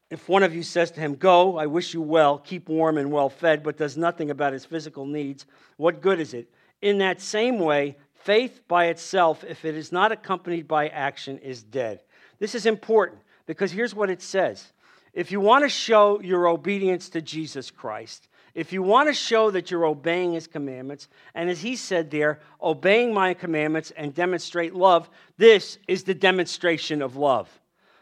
If 0.10 0.28
one 0.28 0.42
of 0.42 0.56
you 0.56 0.64
says 0.64 0.90
to 0.94 1.00
him, 1.00 1.14
Go, 1.14 1.60
I 1.60 1.68
wish 1.68 1.94
you 1.94 2.02
well, 2.02 2.40
keep 2.40 2.70
warm 2.70 2.98
and 2.98 3.12
well 3.12 3.30
fed, 3.30 3.62
but 3.62 3.78
does 3.78 3.96
nothing 3.96 4.32
about 4.32 4.54
his 4.54 4.66
physical 4.66 5.06
needs, 5.06 5.46
what 5.78 6.02
good 6.02 6.20
is 6.20 6.34
it? 6.34 6.50
In 6.82 6.98
that 6.98 7.22
same 7.22 7.60
way, 7.60 7.98
faith 8.16 8.62
by 8.68 8.86
itself, 8.86 9.44
if 9.44 9.64
it 9.64 9.76
is 9.76 9.92
not 9.92 10.12
accompanied 10.12 10.68
by 10.68 10.88
action, 10.88 11.38
is 11.38 11.62
dead. 11.62 12.00
This 12.40 12.56
is 12.56 12.66
important 12.66 13.22
because 13.46 13.72
here's 13.72 13.94
what 13.94 14.10
it 14.10 14.24
says 14.24 14.74
if 15.16 15.32
you 15.32 15.40
want 15.40 15.64
to 15.64 15.70
show 15.70 16.20
your 16.22 16.48
obedience 16.48 17.10
to 17.10 17.22
Jesus 17.22 17.72
Christ, 17.72 18.28
if 18.54 18.74
you 18.74 18.84
want 18.84 19.08
to 19.08 19.14
show 19.14 19.50
that 19.52 19.72
you're 19.72 19.86
obeying 19.86 20.34
his 20.34 20.46
commandments, 20.46 21.08
and 21.34 21.50
as 21.50 21.62
he 21.62 21.78
said 21.78 22.12
there, 22.12 22.40
obeying 22.62 23.14
my 23.14 23.34
commandments 23.34 23.92
and 23.96 24.14
demonstrate 24.14 24.76
love, 24.76 25.10
this 25.38 25.78
is 25.88 26.04
the 26.04 26.14
demonstration 26.14 27.02
of 27.02 27.16
love. 27.16 27.50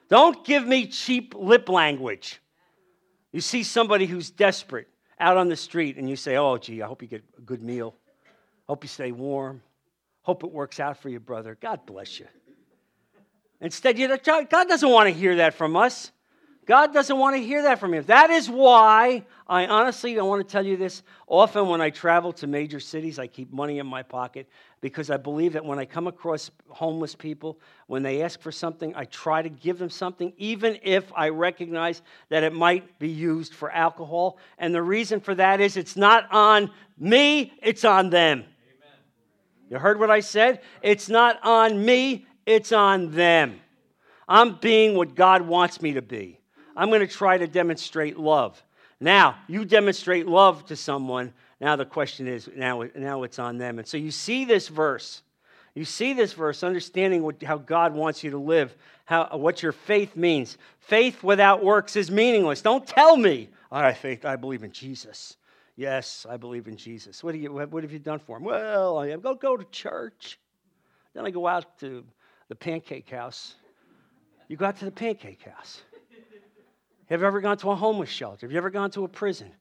Don't 0.10 0.44
give 0.44 0.66
me 0.66 0.88
cheap 0.88 1.36
lip 1.38 1.70
language. 1.70 2.42
You 3.32 3.42
see 3.42 3.64
somebody 3.64 4.08
who's 4.08 4.32
desperate 4.32 4.88
out 5.20 5.38
on 5.38 5.50
the 5.50 5.56
street, 5.56 5.98
and 5.98 6.10
you 6.10 6.16
say, 6.16 6.38
Oh, 6.38 6.58
gee, 6.58 6.82
I 6.82 6.88
hope 6.88 7.02
you 7.02 7.08
get 7.08 7.24
a 7.38 7.42
good 7.42 7.62
meal. 7.62 7.96
Hope 8.68 8.84
you 8.84 8.88
stay 8.88 9.12
warm. 9.12 9.62
Hope 10.24 10.44
it 10.44 10.52
works 10.52 10.80
out 10.80 10.98
for 10.98 11.10
you, 11.10 11.20
brother. 11.20 11.58
God 11.62 11.86
bless 11.86 12.20
you. 12.20 12.28
Instead, 13.62 14.00
you 14.00 14.08
know, 14.08 14.18
God 14.18 14.50
doesn't 14.50 14.90
want 14.90 15.08
to 15.08 15.14
hear 15.14 15.38
that 15.38 15.54
from 15.54 15.76
us. 15.76 16.12
God 16.66 16.94
doesn't 16.94 17.18
want 17.18 17.36
to 17.36 17.44
hear 17.44 17.64
that 17.64 17.80
from 17.80 17.94
you. 17.94 18.02
That 18.04 18.30
is 18.30 18.50
why 18.50 19.26
I 19.48 19.68
honestly, 19.68 20.18
I 20.18 20.24
want 20.24 20.48
to 20.48 20.52
tell 20.52 20.66
you 20.66 20.78
this. 20.78 21.04
Often 21.28 21.68
when 21.68 21.82
I 21.82 21.90
travel 21.90 22.32
to 22.34 22.48
major 22.48 22.80
cities, 22.80 23.20
I 23.20 23.28
keep 23.28 23.52
money 23.52 23.80
in 23.80 23.88
my 23.88 24.02
pocket 24.02 24.48
because 24.80 25.10
I 25.10 25.18
believe 25.18 25.54
that 25.54 25.66
when 25.66 25.80
I 25.80 25.86
come 25.86 26.08
across 26.08 26.52
homeless 26.70 27.16
people, 27.16 27.60
when 27.88 28.04
they 28.04 28.22
ask 28.22 28.40
for 28.40 28.52
something, 28.52 28.96
I 28.96 29.06
try 29.06 29.42
to 29.42 29.50
give 29.50 29.78
them 29.78 29.90
something, 29.90 30.32
even 30.38 30.80
if 30.84 31.12
I 31.16 31.30
recognize 31.30 32.02
that 32.30 32.44
it 32.44 32.54
might 32.54 32.98
be 33.00 33.10
used 33.10 33.54
for 33.54 33.70
alcohol. 33.72 34.38
And 34.58 34.74
the 34.74 34.82
reason 34.82 35.20
for 35.20 35.36
that 35.36 35.60
is 35.60 35.76
it's 35.76 35.98
not 35.98 36.32
on 36.32 36.72
me, 36.98 37.54
it's 37.62 37.84
on 37.84 38.10
them. 38.10 38.40
Amen. 38.40 38.98
You 39.70 39.80
heard 39.80 40.00
what 40.00 40.12
I 40.12 40.22
said? 40.22 40.62
It's 40.82 41.10
not 41.10 41.40
on 41.44 41.84
me, 41.84 42.26
it's 42.46 42.72
on 42.72 43.12
them. 43.12 43.60
I'm 44.28 44.56
being 44.56 44.96
what 44.96 45.16
God 45.16 45.42
wants 45.42 45.82
me 45.82 45.94
to 45.94 46.02
be. 46.02 46.40
I'm 46.76 46.90
going 46.90 47.02
to 47.02 47.08
try 47.08 47.38
to 47.38 47.48
demonstrate 47.48 48.18
love. 48.18 48.62
Now, 49.00 49.36
you 49.48 49.66
demonstrate 49.66 50.28
love 50.28 50.66
to 50.68 50.76
someone. 50.76 51.34
Now 51.60 51.76
the 51.76 51.86
question 51.86 52.28
is, 52.28 52.50
now, 52.56 52.84
now 52.96 53.24
it's 53.24 53.40
on 53.40 53.58
them. 53.58 53.80
And 53.80 53.88
so 53.88 53.98
you 53.98 54.12
see 54.12 54.46
this 54.46 54.68
verse. 54.68 55.22
You 55.76 55.86
see 55.86 56.14
this 56.14 56.34
verse, 56.34 56.64
understanding 56.64 57.24
what, 57.24 57.42
how 57.42 57.58
God 57.58 57.94
wants 57.94 58.24
you 58.24 58.32
to 58.32 58.38
live, 58.38 58.76
how, 59.06 59.28
what 59.38 59.64
your 59.64 59.72
faith 59.72 60.16
means. 60.16 60.58
Faith 60.80 61.24
without 61.24 61.64
works 61.64 61.96
is 61.96 62.12
meaningless. 62.12 62.62
Don't 62.62 62.86
tell 62.86 63.18
me, 63.18 63.50
I 63.72 63.92
faith, 63.94 64.24
I 64.24 64.36
believe 64.36 64.64
in 64.64 64.72
Jesus. 64.72 65.38
Yes, 65.76 66.28
I 66.30 66.38
believe 66.38 66.68
in 66.68 66.78
Jesus. 66.78 67.24
What, 67.24 67.34
you, 67.36 67.52
what 67.52 67.84
have 67.84 67.92
you 67.92 68.00
done 68.00 68.20
for 68.20 68.38
him? 68.38 68.44
Well, 68.44 69.00
I 69.00 69.16
go, 69.16 69.34
go 69.34 69.58
to 69.58 69.64
church. 69.66 70.40
Then 71.16 71.26
I 71.26 71.32
go 71.32 71.48
out 71.48 71.80
to 71.80 72.04
the 72.50 72.56
pancake 72.56 73.10
house. 73.10 73.56
You 74.48 74.58
go 74.58 74.66
out 74.66 74.78
to 74.78 74.86
the 74.86 74.92
pancake 74.92 75.42
house. 75.42 75.82
Have 77.10 77.22
you 77.22 77.28
ever 77.28 77.42
gone 77.42 77.58
to 77.58 77.72
a 77.72 77.76
homeless 77.76 78.10
shelter? 78.10 78.46
Have 78.46 78.52
you 78.52 78.58
ever 78.58 78.70
gone 78.70 78.92
to 78.92 79.04
a 79.04 79.08
prison? 79.08 79.52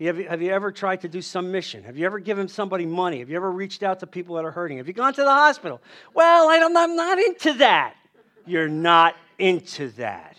Have 0.00 0.18
you, 0.18 0.28
have 0.28 0.42
you 0.42 0.50
ever 0.50 0.72
tried 0.72 1.00
to 1.02 1.08
do 1.08 1.22
some 1.22 1.50
mission? 1.50 1.82
Have 1.84 1.96
you 1.96 2.04
ever 2.04 2.18
given 2.18 2.48
somebody 2.48 2.84
money? 2.84 3.20
Have 3.20 3.30
you 3.30 3.36
ever 3.36 3.50
reached 3.50 3.82
out 3.82 4.00
to 4.00 4.06
people 4.06 4.36
that 4.36 4.44
are 4.44 4.50
hurting? 4.50 4.78
Have 4.78 4.86
you 4.86 4.92
gone 4.92 5.14
to 5.14 5.22
the 5.22 5.30
hospital? 5.30 5.80
Well, 6.12 6.50
I 6.50 6.58
don't, 6.58 6.76
I'm 6.76 6.96
not 6.96 7.18
into 7.18 7.54
that. 7.54 7.94
You're 8.44 8.68
not 8.68 9.16
into 9.38 9.88
that. 9.92 10.36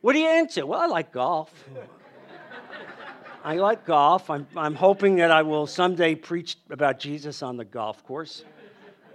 What 0.00 0.16
are 0.16 0.18
you 0.18 0.38
into? 0.38 0.66
Well, 0.66 0.80
I 0.80 0.86
like 0.86 1.12
golf. 1.12 1.52
I 3.44 3.54
like 3.56 3.86
golf. 3.86 4.28
I'm, 4.30 4.46
I'm 4.56 4.74
hoping 4.74 5.16
that 5.16 5.30
I 5.30 5.42
will 5.42 5.68
someday 5.68 6.16
preach 6.16 6.56
about 6.68 6.98
Jesus 6.98 7.42
on 7.42 7.56
the 7.56 7.64
golf 7.64 8.04
course. 8.04 8.44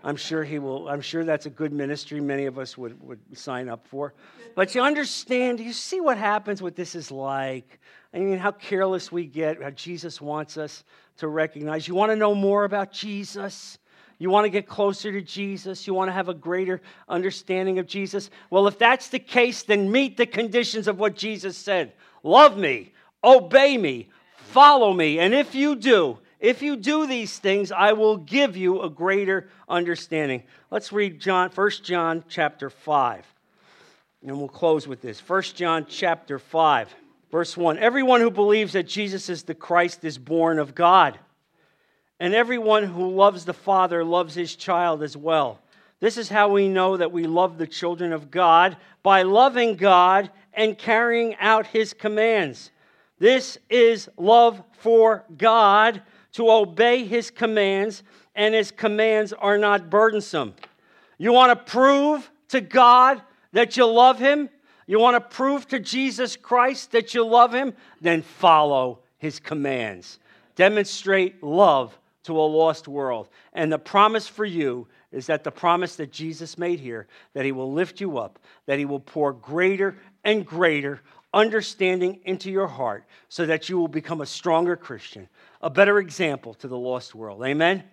I'm 0.04 0.16
sure 0.16 0.44
he 0.44 0.60
will. 0.60 0.90
I'm 0.90 1.02
sure 1.02 1.24
that's 1.24 1.46
a 1.46 1.50
good 1.50 1.72
ministry 1.72 2.20
many 2.20 2.46
of 2.46 2.58
us 2.58 2.78
would, 2.78 3.02
would 3.04 3.20
sign 3.34 3.70
up 3.70 3.88
for. 3.88 4.14
But 4.56 4.74
you 4.74 4.82
understand, 4.82 5.60
you 5.60 5.74
see 5.74 6.02
what 6.02 6.18
happens, 6.18 6.62
what 6.62 6.76
this 6.76 6.96
is 6.96 7.12
like. 7.12 7.80
I 8.14 8.20
mean, 8.20 8.38
how 8.38 8.52
careless 8.52 9.12
we 9.12 9.26
get, 9.26 9.62
how 9.62 9.70
Jesus 9.70 10.20
wants 10.20 10.58
us 10.58 10.84
to 11.18 11.28
recognize. 11.28 11.88
You 11.88 11.96
want 11.96 12.12
to 12.12 12.16
know 12.16 12.34
more 12.34 12.64
about 12.64 12.92
Jesus? 12.92 13.78
You 14.18 14.30
want 14.30 14.46
to 14.46 14.50
get 14.50 14.68
closer 14.68 15.12
to 15.12 15.22
Jesus? 15.22 15.88
You 15.88 15.94
want 15.94 16.10
to 16.10 16.14
have 16.14 16.30
a 16.30 16.34
greater 16.34 16.82
understanding 17.08 17.80
of 17.80 17.88
Jesus? 17.88 18.30
Well, 18.50 18.68
if 18.68 18.78
that's 18.78 19.10
the 19.10 19.20
case, 19.20 19.64
then 19.64 19.92
meet 19.92 20.18
the 20.18 20.26
conditions 20.26 20.88
of 20.88 21.00
what 21.00 21.16
Jesus 21.16 21.58
said 21.58 21.94
love 22.24 22.58
me, 22.58 22.94
obey 23.24 23.78
me, 23.78 24.10
follow 24.36 24.94
me. 24.94 25.20
And 25.20 25.34
if 25.34 25.56
you 25.56 25.76
do, 25.76 26.20
if 26.42 26.64
you 26.64 26.76
do 26.76 27.06
these 27.06 27.38
things, 27.38 27.72
I 27.72 27.94
will 27.94 28.18
give 28.18 28.58
you 28.58 28.82
a 28.82 28.90
greater 28.90 29.48
understanding. 29.70 30.42
Let's 30.72 30.92
read 30.92 31.20
John, 31.20 31.52
1 31.54 31.70
John 31.84 32.24
chapter 32.28 32.72
5. 32.72 33.26
And 34.26 34.38
we'll 34.38 34.48
close 34.48 34.88
with 34.88 35.02
this. 35.02 35.20
1 35.20 35.44
John 35.56 35.86
chapter 35.88 36.40
5, 36.40 36.96
verse 37.32 37.56
1. 37.56 37.78
Everyone 37.78 38.22
who 38.22 38.32
believes 38.32 38.74
that 38.74 38.88
Jesus 38.88 39.30
is 39.30 39.44
the 39.44 39.54
Christ 39.54 40.04
is 40.04 40.18
born 40.18 40.58
of 40.58 40.74
God. 40.74 41.20
And 42.20 42.34
everyone 42.34 42.86
who 42.86 43.12
loves 43.12 43.46
the 43.46 43.54
Father 43.54 44.04
loves 44.04 44.34
his 44.34 44.56
child 44.56 45.04
as 45.04 45.16
well. 45.16 45.60
This 46.00 46.18
is 46.18 46.30
how 46.30 46.50
we 46.50 46.68
know 46.68 46.98
that 46.98 47.12
we 47.12 47.26
love 47.26 47.60
the 47.60 47.68
children 47.68 48.14
of 48.14 48.32
God 48.32 48.78
by 49.04 49.22
loving 49.22 49.76
God 49.76 50.32
and 50.54 50.76
carrying 50.76 51.36
out 51.36 51.68
his 51.68 51.94
commands. 51.94 52.72
This 53.20 53.60
is 53.70 54.10
love 54.18 54.64
for 54.80 55.24
God 55.38 56.02
to 56.34 56.50
obey 56.50 57.06
his 57.06 57.30
commands, 57.30 58.04
and 58.36 58.54
his 58.54 58.72
commands 58.72 59.34
are 59.34 59.58
not 59.58 59.90
burdensome. 59.90 60.54
You 61.18 61.34
want 61.34 61.58
to 61.58 61.72
prove 61.72 62.30
to 62.50 62.62
God 62.62 63.22
that 63.52 63.78
you 63.78 63.86
love 63.86 64.20
him? 64.20 64.50
You 64.88 65.00
want 65.00 65.16
to 65.16 65.36
prove 65.36 65.68
to 65.70 65.80
Jesus 65.80 66.36
Christ 66.36 66.92
that 66.92 67.14
you 67.14 67.26
love 67.26 67.54
him? 67.54 67.74
Then 68.02 68.22
follow 68.22 69.00
his 69.18 69.40
commands. 69.40 70.20
Demonstrate 70.56 71.44
love 71.44 71.98
to 72.24 72.34
a 72.34 72.42
lost 72.42 72.88
world. 72.88 73.30
And 73.54 73.72
the 73.72 73.80
promise 73.80 74.28
for 74.28 74.46
you 74.46 74.88
is 75.12 75.28
that 75.28 75.44
the 75.44 75.52
promise 75.52 75.96
that 75.98 76.12
Jesus 76.12 76.58
made 76.58 76.80
here 76.80 77.08
that 77.34 77.46
he 77.46 77.52
will 77.52 77.72
lift 77.72 78.00
you 78.00 78.18
up, 78.18 78.40
that 78.66 78.80
he 78.80 78.86
will 78.86 79.00
pour 79.00 79.34
greater 79.34 79.98
and 80.24 80.46
greater 80.46 81.02
understanding 81.34 82.20
into 82.26 82.52
your 82.52 82.68
heart 82.68 83.06
so 83.30 83.46
that 83.46 83.70
you 83.70 83.78
will 83.78 83.88
become 83.88 84.22
a 84.22 84.26
stronger 84.26 84.76
Christian, 84.76 85.28
a 85.62 85.70
better 85.70 86.00
example 86.00 86.54
to 86.56 86.68
the 86.68 86.78
lost 86.78 87.16
world. 87.16 87.44
Amen? 87.44 87.78
Amen? 87.78 87.84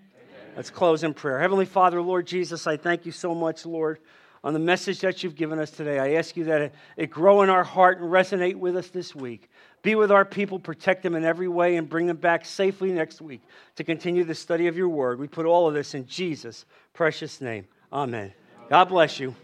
Let's 0.56 0.70
close 0.70 1.04
in 1.04 1.14
prayer. 1.14 1.38
Heavenly 1.38 1.66
Father, 1.66 2.00
Lord 2.00 2.26
Jesus, 2.26 2.66
I 2.66 2.76
thank 2.76 3.06
you 3.06 3.12
so 3.12 3.34
much, 3.34 3.66
Lord, 3.66 3.98
on 4.42 4.52
the 4.52 4.58
message 4.58 5.00
that 5.00 5.22
you've 5.22 5.34
given 5.34 5.58
us 5.58 5.70
today. 5.70 5.98
I 5.98 6.14
ask 6.14 6.36
you 6.36 6.44
that 6.44 6.60
it, 6.60 6.74
it 6.96 7.10
grow 7.10 7.42
in 7.42 7.50
our 7.50 7.64
heart 7.64 8.00
and 8.00 8.10
resonate 8.10 8.56
with 8.56 8.76
us 8.76 8.88
this 8.88 9.14
week. 9.14 9.50
Be 9.82 9.94
with 9.94 10.10
our 10.10 10.24
people, 10.24 10.58
protect 10.58 11.02
them 11.02 11.14
in 11.14 11.24
every 11.24 11.48
way, 11.48 11.76
and 11.76 11.88
bring 11.88 12.06
them 12.06 12.16
back 12.16 12.44
safely 12.44 12.90
next 12.90 13.20
week 13.20 13.42
to 13.76 13.84
continue 13.84 14.24
the 14.24 14.34
study 14.34 14.66
of 14.66 14.76
your 14.76 14.88
word. 14.88 15.18
We 15.18 15.28
put 15.28 15.46
all 15.46 15.68
of 15.68 15.74
this 15.74 15.94
in 15.94 16.06
Jesus' 16.06 16.64
precious 16.94 17.40
name. 17.40 17.66
Amen. 17.92 18.32
God 18.68 18.86
bless 18.86 19.20
you. 19.20 19.34